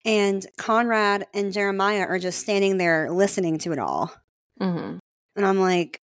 [0.05, 4.11] And Conrad and Jeremiah are just standing there listening to it all.
[4.59, 4.97] hmm
[5.35, 5.99] And I'm like,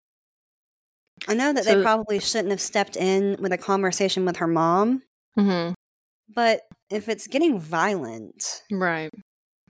[1.27, 4.47] I know that So- they probably shouldn't have stepped in with a conversation with her
[4.47, 5.03] mom,
[5.35, 5.71] hmm
[6.33, 9.11] but if it's getting violent, Right.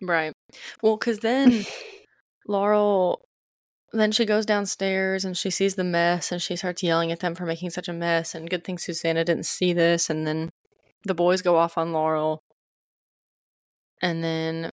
[0.02, 0.32] Right.
[0.84, 1.66] Well, because then
[2.48, 3.22] Laurel,
[3.94, 7.34] then she goes downstairs and she sees the mess and she starts yelling at them
[7.36, 8.34] for making such a mess.
[8.36, 10.10] And good thing Susannah didn't see this.
[10.10, 10.50] And then
[11.04, 12.40] the boys go off on Laurel.
[14.02, 14.70] And then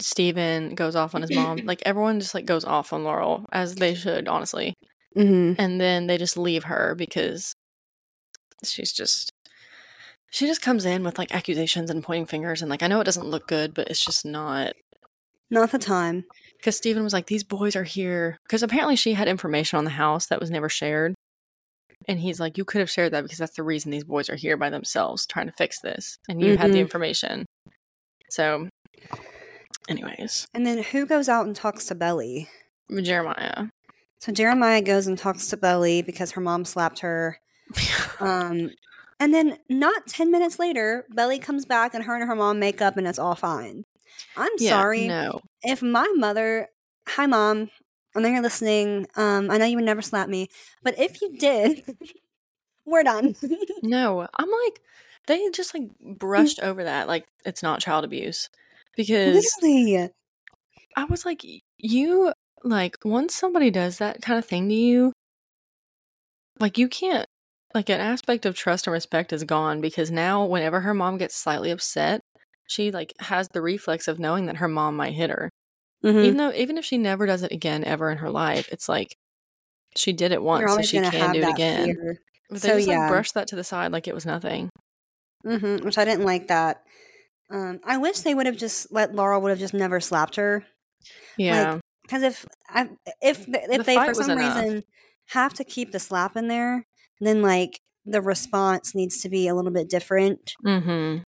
[0.00, 1.58] Steven goes off on his mom.
[1.64, 4.74] like everyone just like goes off on Laurel as they should, honestly.
[5.16, 5.60] mm-hmm.
[5.60, 7.54] and then they just leave her because
[8.64, 9.32] she's just
[10.30, 13.04] she just comes in with like accusations and pointing fingers and like I know it
[13.04, 14.72] doesn't look good but it's just not
[15.50, 16.24] not the time.
[16.58, 19.90] because Steven was like these boys are here because apparently she had information on the
[19.92, 21.14] house that was never shared
[22.06, 24.36] and he's like you could have shared that because that's the reason these boys are
[24.36, 26.80] here by themselves trying to fix this and you had the Mhm.
[26.82, 27.46] information
[28.28, 28.68] so
[29.88, 32.48] anyways And then who goes out and talks to Belly?
[33.02, 33.66] Jeremiah
[34.20, 37.38] So Jeremiah goes and talks to Belly because her mom slapped her.
[38.20, 38.70] Um,
[39.20, 42.82] and then not 10 minutes later, Belly comes back and her and her mom make
[42.82, 43.84] up and it's all fine.
[44.36, 45.06] I'm Yeah, sorry.
[45.06, 46.68] no If my mother,
[47.06, 47.70] hi mom,
[48.16, 49.06] I know you're listening.
[49.16, 50.48] Um, I know you would never slap me,
[50.82, 51.84] but if you did,
[52.84, 53.36] we're done.
[53.82, 54.80] No, I'm like
[55.28, 58.48] they just like brushed over that like it's not child abuse
[58.96, 60.10] because Literally.
[60.96, 61.42] I was like
[61.78, 62.32] you
[62.64, 65.12] like once somebody does that kind of thing to you
[66.58, 67.26] like you can't
[67.74, 71.36] like an aspect of trust and respect is gone because now whenever her mom gets
[71.36, 72.20] slightly upset
[72.66, 75.50] she like has the reflex of knowing that her mom might hit her
[76.04, 76.24] Mhm.
[76.24, 79.14] even though even if she never does it again ever in her life it's like
[79.96, 82.18] she did it once so she can do it again fear.
[82.48, 83.00] but they So, just yeah.
[83.00, 84.70] like brushed that to the side like it was nothing
[85.44, 86.82] hmm which I didn't like that.
[87.50, 90.64] Um, I wish they would have just let Laurel would have just never slapped her.
[91.36, 92.88] yeah Because if I,
[93.22, 94.56] if if The they for some enough.
[94.56, 94.82] reason
[95.30, 96.84] have to keep the slap in there,
[97.20, 100.54] then like the response needs to be a little bit different.
[100.64, 101.18] mm-hmm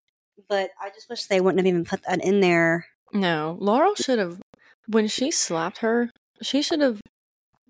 [0.49, 2.87] But I just wish they wouldn't have even put that in there.
[3.12, 4.40] No, Laurel should have
[4.87, 6.11] when she slapped her,
[6.42, 7.01] she should have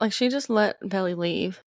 [0.00, 1.61] like she just let Belly leave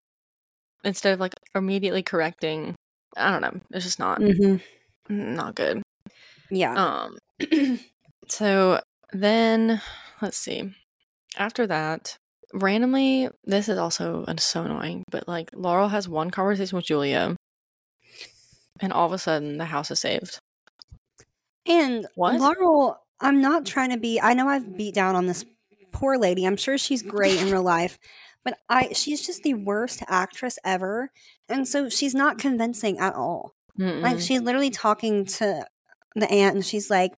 [0.84, 2.74] instead of like immediately correcting.
[3.16, 3.60] I don't know.
[3.72, 4.56] It's just not Mm-hmm.
[5.34, 5.82] not good.
[6.50, 6.74] Yeah.
[6.74, 7.18] Um
[8.28, 8.80] so
[9.12, 9.80] then
[10.20, 10.72] let's see.
[11.36, 12.16] After that,
[12.54, 17.36] randomly this is also so annoying, but like Laurel has one conversation with Julia
[18.80, 20.38] and all of a sudden the house is saved.
[21.66, 22.40] and What?
[22.40, 24.20] Laurel, I'm not trying to be.
[24.20, 25.44] I know I've beat down on this
[25.92, 26.44] poor lady.
[26.46, 27.98] I'm sure she's great in real life,
[28.44, 31.10] but I she's just the worst actress ever,
[31.48, 33.54] and so she's not convincing at all.
[33.78, 34.26] Like Mm-mm.
[34.26, 35.64] she's literally talking to
[36.14, 37.12] the aunt, and she's like,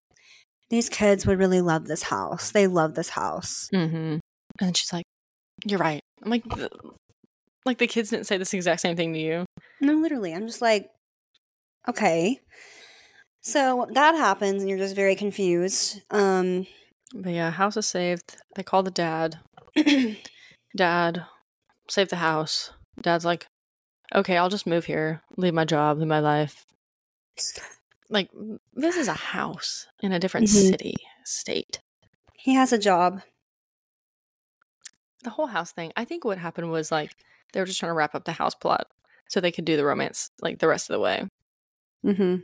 [0.70, 2.52] "These kids would really love this house.
[2.52, 4.18] They love this house." Mm-hmm.
[4.60, 5.04] And she's like,
[5.64, 6.44] "You're right." I'm like,
[7.66, 9.44] like the kids didn't say this exact same thing to you.
[9.80, 10.88] No, literally, I'm just like,
[11.88, 12.40] okay.
[13.42, 16.00] So that happens, and you're just very confused.
[16.10, 16.66] Um,
[17.12, 18.37] But yeah, house is saved.
[18.54, 19.38] They call the dad.
[20.76, 21.24] Dad,
[21.88, 22.70] save the house.
[23.00, 23.46] Dad's like,
[24.14, 26.64] "Okay, I'll just move here, leave my job, leave my life."
[28.10, 28.30] Like
[28.74, 30.70] this is a house in a different Mhm.
[30.70, 31.80] city, state.
[32.37, 33.22] he has a job.
[35.22, 35.92] The whole house thing.
[35.96, 37.12] I think what happened was like
[37.52, 38.88] they were just trying to wrap up the house plot
[39.28, 41.26] so they could do the romance like the rest of the way.
[42.04, 42.37] Mm-hmm.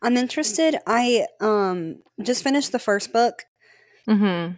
[0.00, 0.76] I'm interested.
[0.86, 3.44] I um just finished the first book.
[4.08, 4.54] Mm-hmm.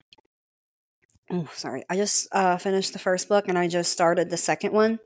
[1.30, 1.84] Oh, sorry.
[1.88, 4.98] I just uh, finished the first book, and I just started the second one.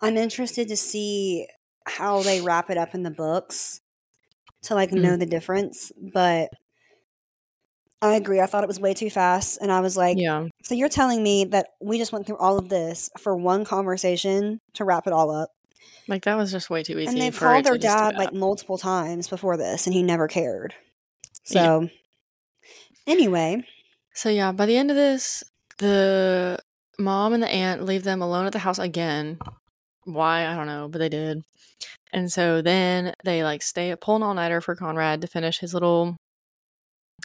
[0.00, 1.46] I'm interested to see
[1.86, 3.80] how they wrap it up in the books
[4.62, 6.50] to like know the difference, but
[8.02, 8.40] I agree.
[8.40, 10.46] I thought it was way too fast and I was like, Yeah.
[10.62, 14.60] so you're telling me that we just went through all of this for one conversation
[14.74, 15.50] to wrap it all up.
[16.08, 17.08] Like that was just way too easy.
[17.12, 19.94] and they've for called their Rachel just to dad like multiple times before this and
[19.94, 20.74] he never cared.
[21.50, 21.62] Yeah.
[21.62, 21.88] So
[23.06, 23.64] anyway,
[24.20, 25.42] So yeah, by the end of this,
[25.78, 26.58] the
[26.98, 29.38] mom and the aunt leave them alone at the house again.
[30.04, 31.42] Why I don't know, but they did.
[32.12, 35.72] And so then they like stay pull an all nighter for Conrad to finish his
[35.72, 36.18] little.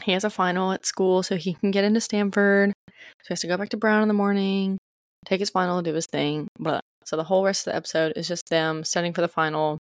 [0.04, 2.72] He has a final at school, so he can get into Stanford.
[2.88, 4.78] So he has to go back to Brown in the morning,
[5.26, 6.48] take his final, do his thing.
[6.58, 9.80] But so the whole rest of the episode is just them studying for the final,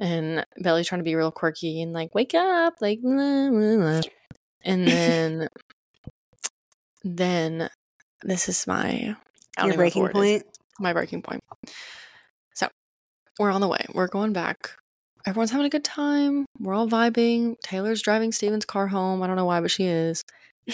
[0.00, 4.00] and Belly trying to be real quirky and like wake up, like blah, blah, blah.
[4.64, 5.48] and then
[7.04, 7.68] then
[8.22, 9.14] this is my
[9.62, 10.42] your breaking what word it is.
[10.42, 10.58] point.
[10.80, 11.42] My breaking point.
[12.54, 12.68] So
[13.38, 13.84] we're on the way.
[13.92, 14.70] We're going back.
[15.26, 16.46] Everyone's having a good time.
[16.58, 17.56] We're all vibing.
[17.62, 19.22] Taylor's driving Steven's car home.
[19.22, 20.22] I don't know why, but she is.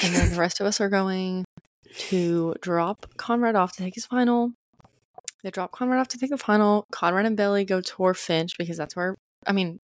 [0.02, 1.44] And then the rest of us are going
[2.08, 4.52] to drop Conrad off to take his final.
[5.42, 6.84] They drop Conrad off to take the final.
[6.90, 9.16] Conrad and Belly go tour Finch because that's where,
[9.46, 9.80] I mean,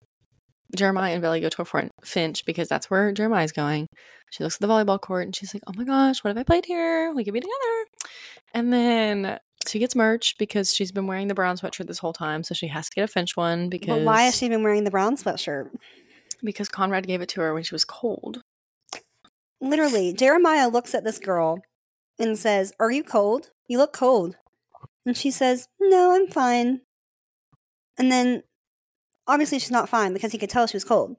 [0.74, 3.86] Jeremiah and Belly go tour for Finch because that's where Jeremiah's going.
[4.30, 6.42] She looks at the volleyball court and she's like, oh my gosh, what have I
[6.42, 7.12] played here?
[7.14, 8.10] We could be together.
[8.52, 12.42] And then she gets merch because she's been wearing the brown sweatshirt this whole time.
[12.42, 14.84] So she has to get a Finch one because, But why has she been wearing
[14.84, 15.70] the brown sweatshirt?
[16.42, 18.42] because Conrad gave it to her when she was cold.
[19.60, 21.60] Literally, Jeremiah looks at this girl
[22.18, 23.50] and says, Are you cold?
[23.68, 24.36] You look cold.
[25.04, 26.80] And she says, No, I'm fine.
[27.98, 28.42] And then
[29.26, 31.16] obviously she's not fine because he could tell she was cold.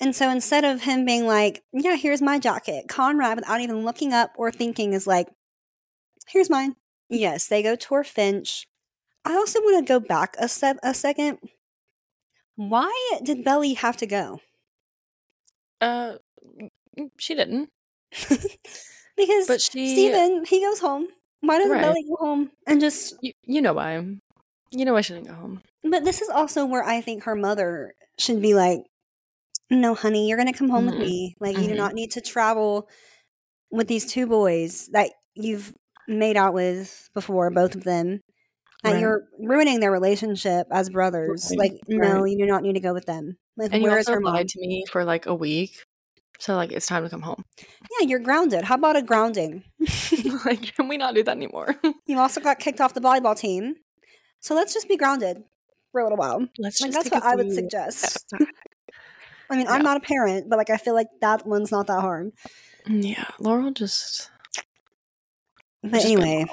[0.00, 4.12] And so instead of him being like, Yeah, here's my jacket, Conrad, without even looking
[4.12, 5.28] up or thinking, is like,
[6.28, 6.76] Here's mine.
[7.08, 8.66] Yes, they go tour Finch.
[9.24, 11.38] I also want to go back a step a second.
[12.56, 14.40] Why did Belly have to go?
[15.80, 16.14] Uh,
[17.18, 17.70] she didn't.
[19.16, 21.08] because But she- Steven, he goes home.
[21.40, 21.82] Why doesn't Right.
[21.82, 24.04] Belly go home and just You, you know why.
[24.70, 25.62] You know I she didn't go home.
[25.82, 28.80] but this is also where I think her mother should be like,
[29.72, 30.98] No, honey, you're gonna come home with Mhm.
[31.00, 31.36] me.
[31.40, 31.76] Like you do Mhm.
[31.76, 32.88] not need to travel
[33.70, 35.72] with these two boys that you've
[36.08, 38.20] made out with before, both of them.
[38.82, 38.98] Right.
[38.98, 41.48] you're ruining their relationship as brothers.
[41.50, 42.30] Right, Like, no, right.
[42.30, 43.36] you do not need to go with them.
[43.58, 44.32] Like, And you where is also her mom?
[44.34, 45.84] lied to me for like a week.
[46.38, 47.44] So like it's time to come home.
[48.00, 48.64] Yeah, you're grounded.
[48.64, 49.64] How about a grounding?
[50.46, 51.76] like can we not do that anymore?
[52.06, 53.76] You also got kicked off the volleyball team.
[54.40, 55.44] So let's just be grounded
[55.92, 56.46] for a little while.
[56.58, 58.26] Let's Like that's what I would suggest.
[59.50, 59.72] I mean, Yeah.
[59.72, 62.32] I'm not a parent, but like I feel like that one's not that hard.
[62.86, 64.30] yeah, Laurel just.
[65.82, 66.46] But just anyway,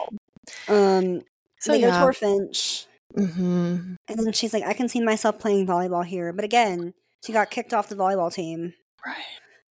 [0.69, 1.21] um,
[1.59, 1.99] so they go yeah.
[1.99, 6.45] tour Finch, hmm and then she's like, "I can see myself playing volleyball here." But
[6.45, 6.93] again,
[7.25, 8.73] she got kicked off the volleyball team.
[9.05, 9.15] Right.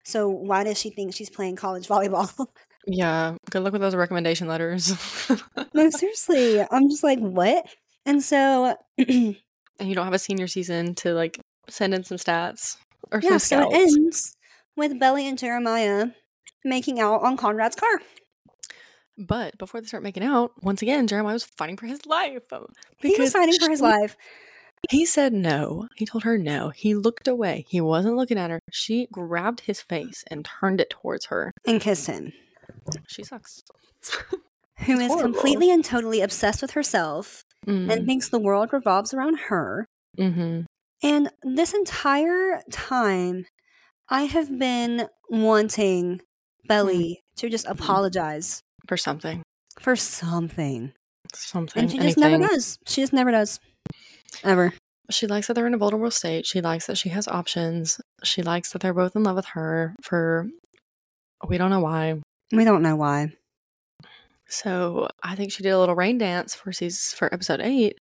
[0.04, 2.46] So why does she think she's playing college volleyball?
[2.86, 3.36] Yeah.
[3.50, 4.92] Good luck with those recommendation letters.
[5.74, 7.66] no, seriously, I'm just like, what?
[8.06, 9.36] And so, and
[9.80, 12.76] you don't have a senior season to like send in some stats
[13.10, 14.36] or yeah, some so it ends
[14.76, 16.08] with Belly and Jeremiah
[16.64, 18.00] making out on Conrad's car.
[19.18, 22.42] But before they start making out, once again, Jeremiah was fighting for his life.
[22.52, 22.66] Um,
[22.98, 24.16] he was fighting for his life.
[24.90, 25.88] He said no.
[25.96, 26.68] He told her no.
[26.68, 27.64] He looked away.
[27.68, 28.60] He wasn't looking at her.
[28.70, 31.52] She grabbed his face and turned it towards her.
[31.66, 32.32] and kissed him.
[33.08, 33.62] She sucks.
[34.80, 38.06] Who is completely and totally obsessed with herself and Mm.
[38.06, 39.86] thinks the world revolves around her.
[40.16, 40.62] hmm
[41.02, 43.46] And this entire time,
[44.08, 46.20] I have been wanting
[46.68, 49.42] Belly to just apologize For something.
[49.80, 50.92] for something.
[51.34, 51.82] Something.
[51.82, 52.78] And she just never does.
[52.86, 53.58] She just never does.
[54.44, 54.72] Ever.
[55.10, 56.46] She likes that they're in a vulnerable state.
[56.46, 58.00] She likes that she has options.
[58.24, 60.48] She likes that they're both in love with her for
[61.46, 62.20] we don't know why.
[62.52, 63.32] We don't know why.
[64.48, 67.98] So I think she did a little rain dance for season, for episode eight,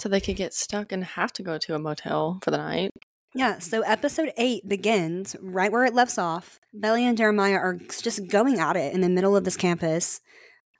[0.00, 2.92] so they could get stuck and have to go to a motel for the night.
[3.34, 6.58] Yeah, so episode eight begins right where it left off.
[6.72, 10.20] Belly and Jeremiah are just going at it in the middle of this campus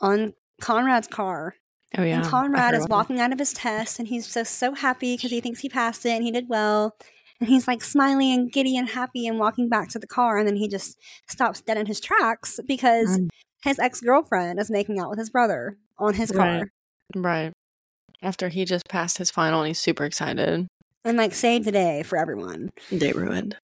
[0.00, 1.56] on Conrad's car.
[1.98, 2.90] Oh yeah, and Conrad is that.
[2.90, 6.06] walking out of his test and he's just so happy because he thinks he passed
[6.06, 6.96] it and he did well.
[7.38, 10.38] And he's like smiling and giddy and happy and walking back to the car.
[10.38, 10.96] And then he just
[11.28, 13.20] stops dead in his tracks because.
[13.62, 16.46] His ex girlfriend is making out with his brother on his car.
[16.46, 16.68] Right.
[17.14, 17.52] Right.
[18.22, 20.66] After he just passed his final and he's super excited.
[21.04, 22.70] And like saved the day for everyone.
[22.96, 23.56] Day ruined.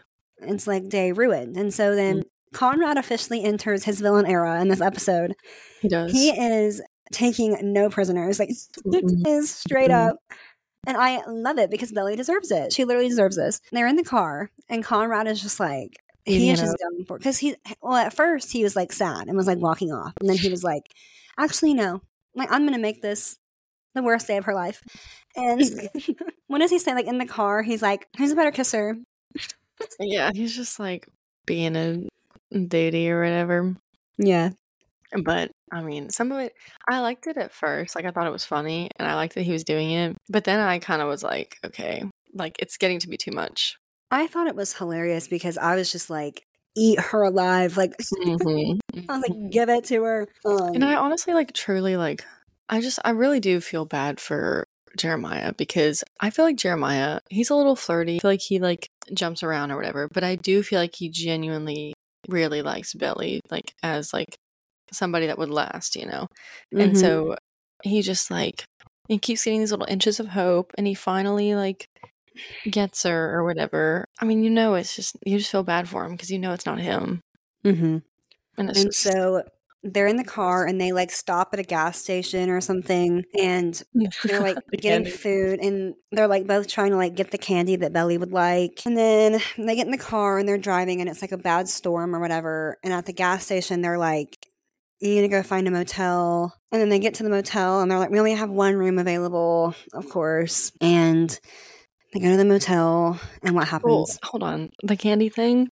[0.42, 1.58] It's like day ruined.
[1.58, 2.24] And so then Mm.
[2.54, 5.34] Conrad officially enters his villain era in this episode.
[5.82, 6.12] He does.
[6.12, 6.82] He is
[7.14, 8.40] taking no prisoners.
[8.40, 8.50] Like
[8.86, 9.26] Mm-mm.
[9.26, 10.18] is straight up.
[10.86, 12.74] And I love it because Lily deserves it.
[12.74, 13.62] She literally deserves this.
[13.72, 17.18] They're in the car, and Conrad is just like, he is it just done for
[17.18, 20.30] because he well at first he was like sad and was like walking off and
[20.30, 20.84] then he was like
[21.38, 22.02] actually no
[22.36, 23.38] like i'm gonna make this
[23.96, 24.82] the worst day of her life
[25.36, 25.62] and
[26.48, 28.98] what does he say like in the car he's like who's a better kisser
[30.00, 31.08] Yeah, he's just like
[31.46, 32.08] being a
[32.56, 33.76] duty or whatever.
[34.18, 34.52] yeah
[35.24, 36.54] But I mean, some of it
[36.88, 37.96] I liked it at first.
[37.96, 40.16] Like I thought it was funny and I liked that he was doing it.
[40.30, 42.04] But then I kind of was like, okay,
[42.34, 43.78] like it's getting to be too much.
[44.12, 46.44] I thought it was hilarious because i was just like
[46.76, 48.80] eat her alive like Mhm.
[49.10, 52.24] i was like give it to her um, And I honestly like truly like
[52.70, 54.66] I just I really do feel bad for
[54.98, 58.18] Jeremiah because I feel like Jeremiah, he's a little flirty.
[58.18, 61.10] I feel like he like jumps around or whatever, but I do feel like he
[61.10, 61.94] genuinely
[62.30, 64.38] really likes Belly like as like
[64.92, 66.28] somebody that would last, you know.
[66.72, 66.98] And mhm.
[66.98, 67.36] so
[67.84, 68.64] he just like
[69.10, 71.86] he keeps getting these little inches of hope and he finally like
[72.70, 74.06] gets her or whatever.
[74.20, 76.54] I mean, you know it's just you just feel bad for him because you know
[76.54, 77.22] it's not him.
[77.66, 77.98] Mm-hmm.
[78.58, 79.44] And it's and just so
[79.84, 83.82] they're in the car and they like stop at a gas station or something and
[84.24, 85.10] they're like The getting candy.
[85.10, 88.82] food and they're like both trying to like get the candy that Belly would like.
[88.86, 91.68] And then they get in the car and they're driving and it's like a bad
[91.68, 92.78] storm or whatever.
[92.84, 94.48] And at the gas station, they're like,
[95.00, 96.56] you need to go find a motel.
[96.72, 99.00] And then they get to the motel and they're like, we only have one room
[99.00, 100.72] available, of course.
[100.80, 101.38] And
[102.12, 104.20] they go to the motel and what happens?
[104.24, 104.70] hold on.
[104.84, 105.70] The candy thing.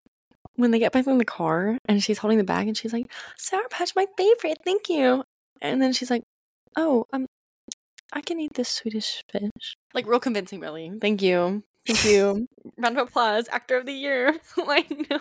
[0.56, 3.10] When they get back in the car and she's holding the bag and she's like,
[3.38, 5.24] Sour Patch, my favorite, thank you.
[5.62, 6.24] And then she's like,
[6.76, 7.26] Oh, um,
[8.12, 9.76] I can eat this Swedish fish.
[9.94, 10.92] Like real convincing, really.
[11.00, 11.64] Thank you.
[11.90, 12.48] Thank you.
[12.78, 14.36] Round of applause, actor of the year.
[14.68, 15.20] like, no.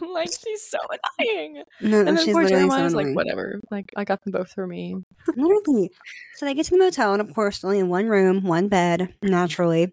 [0.00, 0.78] Like she's so
[1.18, 1.62] annoying.
[1.80, 3.60] No, And then she's poor literally so like, whatever.
[3.70, 4.96] Like I got them both for me.
[5.36, 5.90] Literally.
[6.36, 9.14] So they get to the motel, and of course, only in one room, one bed,
[9.22, 9.92] naturally.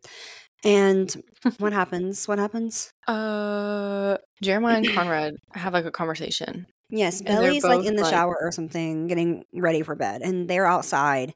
[0.64, 1.14] And
[1.60, 2.28] what happens?
[2.28, 2.92] What happens?
[3.08, 6.68] Uh Jeremiah and Conrad have like a conversation.
[6.90, 10.66] Yes, Belly's like in the like- shower or something, getting ready for bed, and they're
[10.66, 11.34] outside,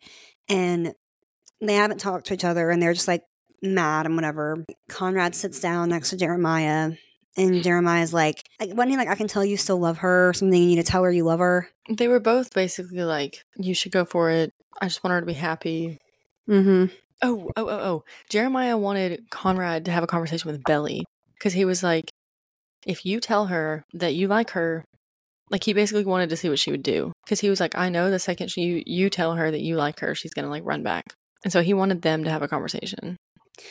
[0.50, 0.94] and
[1.62, 3.24] they haven't talked to each other, and they're just like
[3.62, 4.66] mad and whatever.
[4.90, 6.94] Conrad sits down next to Jeremiah,
[7.38, 10.34] and Jeremiah's like, like, wasn't he like, I can tell you still love her or
[10.34, 10.62] something?
[10.62, 11.70] You need to tell her you love her.
[11.90, 14.54] They were both basically like, You should go for it.
[14.82, 15.98] I just want her to be happy.
[16.50, 16.94] Mm-hmm.
[17.22, 18.04] Oh, oh, oh, oh.
[18.30, 21.06] Jeremiah wanted Conrad to have a conversation with Belly
[21.36, 22.10] because he was like,
[22.86, 24.84] if you tell her that you like her,
[25.52, 27.90] like he basically wanted to see what she would do because he was like, I
[27.90, 30.82] know the second she you tell her that you like her, she's gonna like run
[30.82, 31.06] back,
[31.44, 33.18] and so he wanted them to have a conversation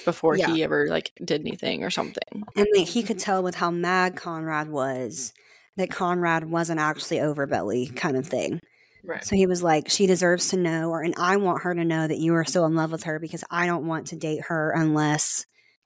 [0.05, 0.53] before Yeah.
[0.53, 2.45] he ever like did anything or something.
[2.57, 5.32] And like, he could tell with how mad Conrad was
[5.76, 8.61] that Conrad wasn't actually over Belly, kind of thing.
[9.05, 9.24] Right.
[9.24, 12.07] So he was like, she deserves to know, or and I want her to know
[12.07, 14.72] that you are still in love with her because I don't want to date her
[14.76, 15.45] unless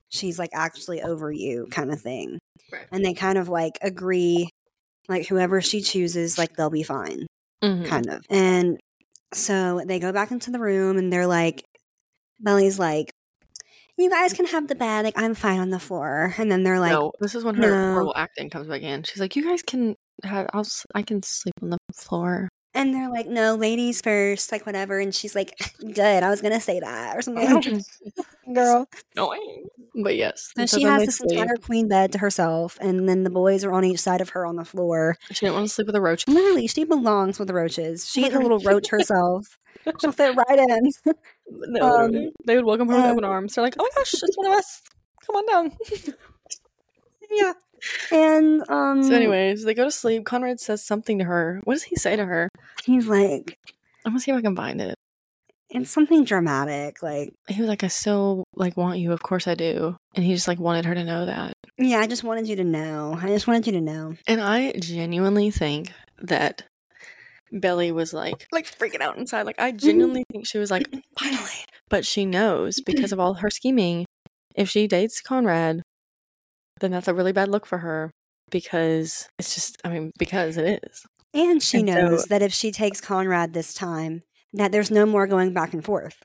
[0.09, 2.39] she's like actually over you, kind of thing.
[2.73, 2.87] Right.
[2.91, 4.49] And they kind of like agree,
[5.09, 7.27] like whoever she chooses, like they'll be fine,
[7.63, 7.87] Mhm.
[7.87, 8.21] kind of.
[8.31, 8.79] And
[9.33, 11.63] so they go back into the room and they're like,
[12.41, 13.11] Belly's like,
[13.97, 16.35] you guys can have the bed, like I'm fine on the floor.
[16.39, 17.93] And then they're like, no, this is when her no.
[17.93, 19.03] horrible acting comes back in.
[19.03, 20.49] She's like, "You guys can have.
[20.53, 20.61] I'll.
[20.61, 24.99] s- I can sleep on the floor." and they're like, no, ladies first, like whatever.
[24.99, 27.83] And she's like, good, I was gonna say that or something.
[28.55, 28.87] Girl.
[29.15, 29.67] Annoying.
[30.03, 30.51] But yes.
[30.57, 31.39] So and she has this sleep.
[31.39, 34.45] entire queen bed to herself, and then the boys are on each side of her
[34.45, 35.17] on the floor.
[35.31, 36.27] She didn't want to sleep with a roach.
[36.27, 38.09] Literally, she belongs with the roaches.
[38.11, 39.57] She is a little roach herself.
[40.01, 40.91] She'll fit right in.
[41.49, 43.55] No, Um, they would welcome her with open arms.
[43.55, 44.83] They're like, "Oh my gosh, it's one of us.
[45.27, 45.77] Come on down."
[47.31, 47.53] yeah.
[48.13, 50.25] And um so, anyways, they go to sleep.
[50.25, 51.61] Conrad says something to her.
[51.65, 52.49] What does he say to her?
[52.85, 53.59] he's like
[54.05, 54.95] I'm gonna see if I can find it.
[55.71, 57.03] it's something dramatic.
[57.03, 59.13] Like, He was like, "I still like want you.
[59.13, 61.53] Of course I do." And he just like wanted her to know that.
[61.79, 63.19] yeah, I just wanted you to know.
[63.21, 64.15] I just wanted you to know.
[64.27, 65.93] And I genuinely think
[66.23, 66.65] that
[67.55, 69.43] Belly was like like freaking out inside.
[69.47, 69.79] Like I mhm.
[69.81, 70.89] genuinely think she was like,
[71.19, 71.65] finally.
[71.89, 74.07] But she knows because of all her scheming,
[74.55, 75.83] if she dates Conrad,
[76.81, 78.11] then that's a really bad look for her
[78.51, 81.05] because it's just I mean, because it is.
[81.33, 85.05] And she And so- knows that if she takes Conrad this time, that there's no
[85.07, 86.23] more going back and forth.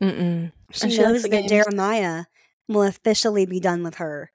[0.00, 0.52] Mm-mm.
[0.72, 1.48] She, And she knows the that.
[1.48, 2.24] Jeremiah
[2.68, 4.30] will officially be done with her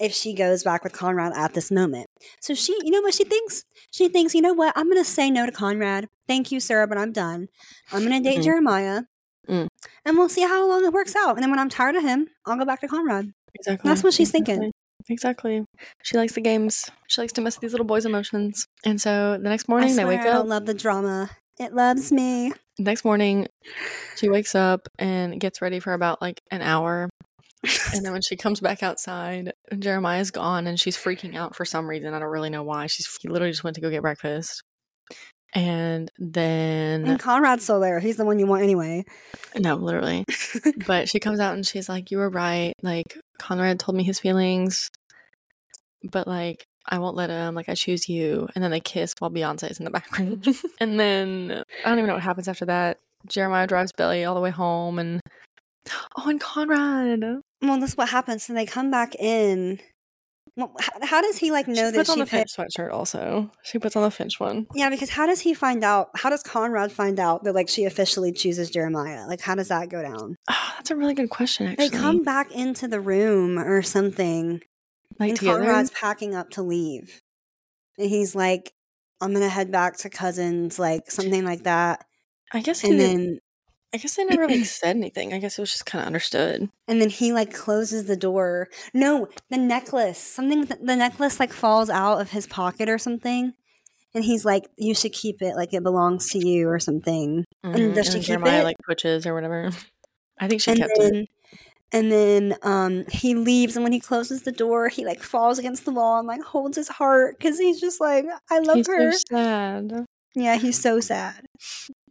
[0.00, 2.06] if she goes back with Conrad at this moment.
[2.40, 3.62] So she, you know what she thinks?
[3.92, 4.72] She thinks, you know what?
[4.76, 6.06] I'm going to say no to Conrad.
[6.26, 7.48] Thank you, Sarah, but I'm done.
[7.92, 8.44] I'm going to date Mhm.
[8.44, 9.02] Jeremiah.
[9.48, 9.68] Mm.
[10.04, 11.34] And we'll see how long it works out.
[11.34, 13.32] And then when I'm tired of him, I'll go back to Conrad.
[13.54, 13.88] Exactly.
[13.88, 14.70] That's what she's thinking.
[15.08, 15.64] Exactly.
[16.02, 16.88] She likes the games.
[17.08, 18.64] She likes to mess with these little boys' emotions.
[18.84, 20.34] And so the next I morning they wake I up.
[20.36, 22.52] don't love the drama It loves me.
[22.78, 23.46] Next morning,
[24.16, 27.09] she wakes up and gets ready for about like an hour.
[27.94, 31.88] And then when she comes back outside, Jeremiah's gone and she's freaking out for some
[31.88, 32.14] reason.
[32.14, 32.86] I don't really know why.
[32.86, 34.62] She's he literally just went to go get breakfast.
[35.52, 37.98] And then And Conrad's still there.
[37.98, 39.04] He's the one you want anyway.
[39.58, 40.24] no, literally.
[40.86, 42.74] but she comes out and she's like, You were right.
[42.82, 44.90] Like, Conrad told me his feelings,
[46.04, 47.54] but like, I won't let him.
[47.54, 48.48] Like, I choose you.
[48.54, 50.46] And then they kiss while Beyonce is in the background.
[50.80, 52.98] and then I don't even know what happens after that.
[53.26, 55.20] Jeremiah drives Belly all the way home and
[56.16, 57.42] oh, and Conrad.
[57.62, 58.44] Well, this is what happens.
[58.44, 59.80] So they come back in.
[60.56, 62.26] Well, how, how does he like know that she that puts on the?
[62.26, 63.50] Finch sweatshirt also.
[63.62, 64.66] She puts on the Finch one.
[64.74, 66.08] Yeah, because how does he find out?
[66.16, 69.26] How does Conrad find out that like she officially chooses Jeremiah?
[69.26, 70.36] Like, how does that go down?
[70.50, 71.88] Oh, that's a really good question, actually.
[71.88, 74.60] They come back into the room or something,
[75.18, 75.60] like and together.
[75.60, 77.20] Conrad's packing up to leave,
[77.96, 78.72] and he's like,
[79.20, 82.04] "I'm gonna head back to cousins," like something like that.
[82.52, 83.38] I guess he And then
[83.92, 85.32] I guess they never like said anything.
[85.34, 86.68] I guess it was just kind of understood.
[86.88, 88.68] and then he like closes the door.
[88.94, 90.18] No, the necklace.
[90.18, 90.64] Something.
[90.64, 93.52] The necklace like falls out of his pocket or something.
[94.14, 97.94] And he's like, "You should keep it, like it belongs to you, or something." Mhm,
[97.94, 98.64] does she then keep Jeremiah it?
[98.64, 99.70] like twitches or whatever.
[100.40, 101.28] I think she and kept it.
[101.92, 105.84] And then um, he leaves, and when he closes the door, he like falls against
[105.84, 109.12] the wall and like holds his heart because he's just like, "I love He's her."
[109.12, 110.06] so sad.
[110.34, 111.46] yeah, he's so sad.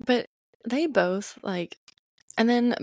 [0.05, 0.27] But
[0.67, 1.77] they both like,
[2.37, 2.75] and then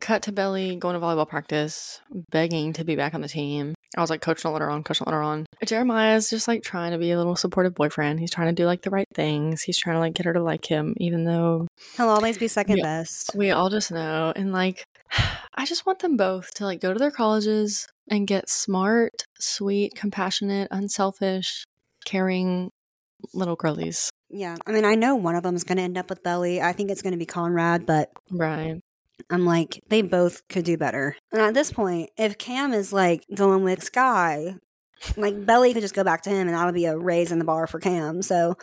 [0.00, 3.74] cut to Belly going to volleyball practice, begging to be back on the team.
[3.96, 4.82] I was like, Coach, don't let her on.
[4.82, 5.44] Coach, don't let her on.
[5.66, 8.20] Jeremiah's just like trying to be a little supportive boyfriend.
[8.20, 9.60] He's trying to do like the right things.
[9.62, 11.66] He's trying to like get her to like him, even though
[11.98, 12.84] He'll always be second Yeah.
[12.84, 13.32] best.
[13.34, 14.32] we all just know.
[14.34, 14.82] And like,
[15.54, 19.94] I just want them both to like go to their colleges and get smart, sweet,
[19.94, 21.64] compassionate, unselfish,
[22.06, 22.70] caring
[23.34, 24.10] little girlies.
[24.30, 26.60] Yeah, I mean, I know one of them is going to end up with Belly.
[26.62, 28.80] I think it's going to be Conrad, but Right.
[29.30, 31.16] I'm like, they both could do better.
[31.32, 34.54] And at this point, if Cam is like going with Sky,
[35.16, 37.44] like Belly could just go back to him, and that'll be a raise in the
[37.44, 38.22] bar for Cam.
[38.22, 38.54] So,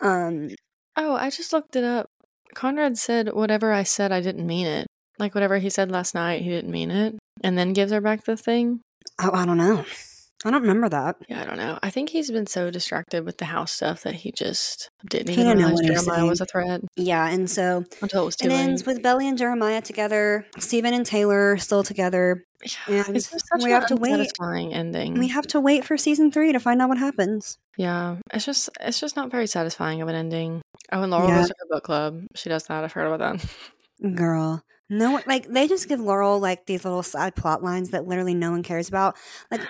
[0.00, 0.50] um,
[0.96, 2.08] Oh, I just looked it up.
[2.54, 4.86] Conrad said whatever I said, I didn't mean it.
[5.18, 7.16] Like whatever he said last night, he didn't mean it.
[7.42, 8.80] And then gives her back the thing.
[9.20, 9.84] oh, I don't know.
[10.44, 11.16] I don't remember that.
[11.28, 11.78] Yeah, I don't know.
[11.82, 15.44] I think he's been so distracted with the house stuff that he just didn't even
[15.46, 18.36] know realize what he was Jeremiah was a threat Yeah, and so until it was
[18.36, 18.60] too it late.
[18.60, 22.42] ends with Belly and Jeremiah together, Steven and Taylor still together.
[22.88, 23.14] Yeah, and
[23.62, 24.32] we an have to wait.
[24.72, 25.14] ending.
[25.18, 27.58] We have to wait for season three to find out what happens.
[27.76, 30.62] yeah, it's just it's just not very satisfying of an ending.
[30.92, 31.36] Oh, and Laurel Yeah.
[31.40, 32.22] goes to her book club.
[32.34, 32.82] She does that.
[32.84, 33.40] I've heard about
[34.00, 34.14] that.
[34.16, 34.62] Girl.
[34.88, 38.34] No one like they just give Laurel like these little side plot lines that literally
[38.34, 39.16] no one cares about.
[39.50, 39.60] Like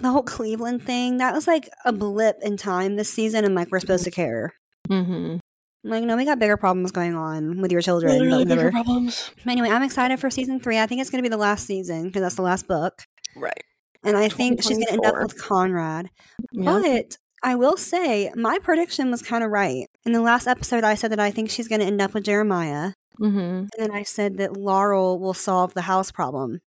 [0.00, 3.70] the whole Cleveland thing, that was like a blip in time this season and like
[3.70, 4.54] we're supposed to care.
[4.88, 5.38] Mm-hmm.
[5.84, 8.28] Like, no, we got bigger problems going on with your children.
[8.28, 8.70] but whatever.
[8.70, 9.30] problems.
[9.46, 10.78] Anyway, I'm excited for season three.
[10.78, 13.02] I think it's gonna be the last season because that's the last book.
[13.36, 13.62] Right.
[14.04, 16.10] And I think she's gonna end up with Conrad.
[16.52, 16.80] Yeah.
[16.82, 19.86] But I will say my prediction was kind of right.
[20.04, 22.92] In the last episode I said that I think she's gonna end up with Jeremiah.
[23.20, 23.38] Mm-hmm.
[23.38, 26.60] And then I said that Laurel will solve the house problem.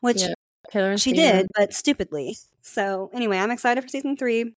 [0.00, 0.34] Which Yeah.
[0.96, 2.36] She did, but stupidly.
[2.62, 4.54] So anyway, I'm excited for season three.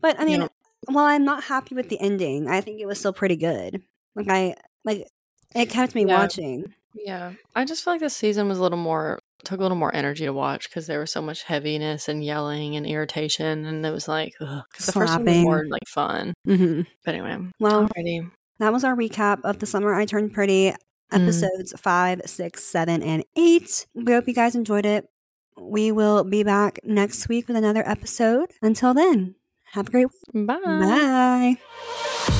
[0.00, 0.48] But I mean, Yeah.
[0.88, 3.82] while I'm not happy with the ending, I think it was still pretty good.
[4.14, 5.06] Like I like
[5.54, 6.18] it kept me Yeah.
[6.20, 6.74] watching.
[6.94, 9.94] Yeah, I just feel like this season was a little more took a little more
[9.94, 13.90] energy to watch because there was so much heaviness and yelling and irritation, and it
[13.90, 16.34] was like because the first one was more like fun.
[16.44, 20.72] hmm But anyway, Well, alrighty, that was our recap of the summer I turned pretty
[21.12, 21.22] Mm.
[21.22, 23.86] episodes five, six, seven, and eight.
[23.94, 25.06] We hope you guys enjoyed it.
[25.58, 28.50] We will be back next week with another episode.
[28.62, 29.34] Until then,
[29.72, 30.46] have a great week.
[30.46, 30.58] bye.
[30.64, 32.36] Bye.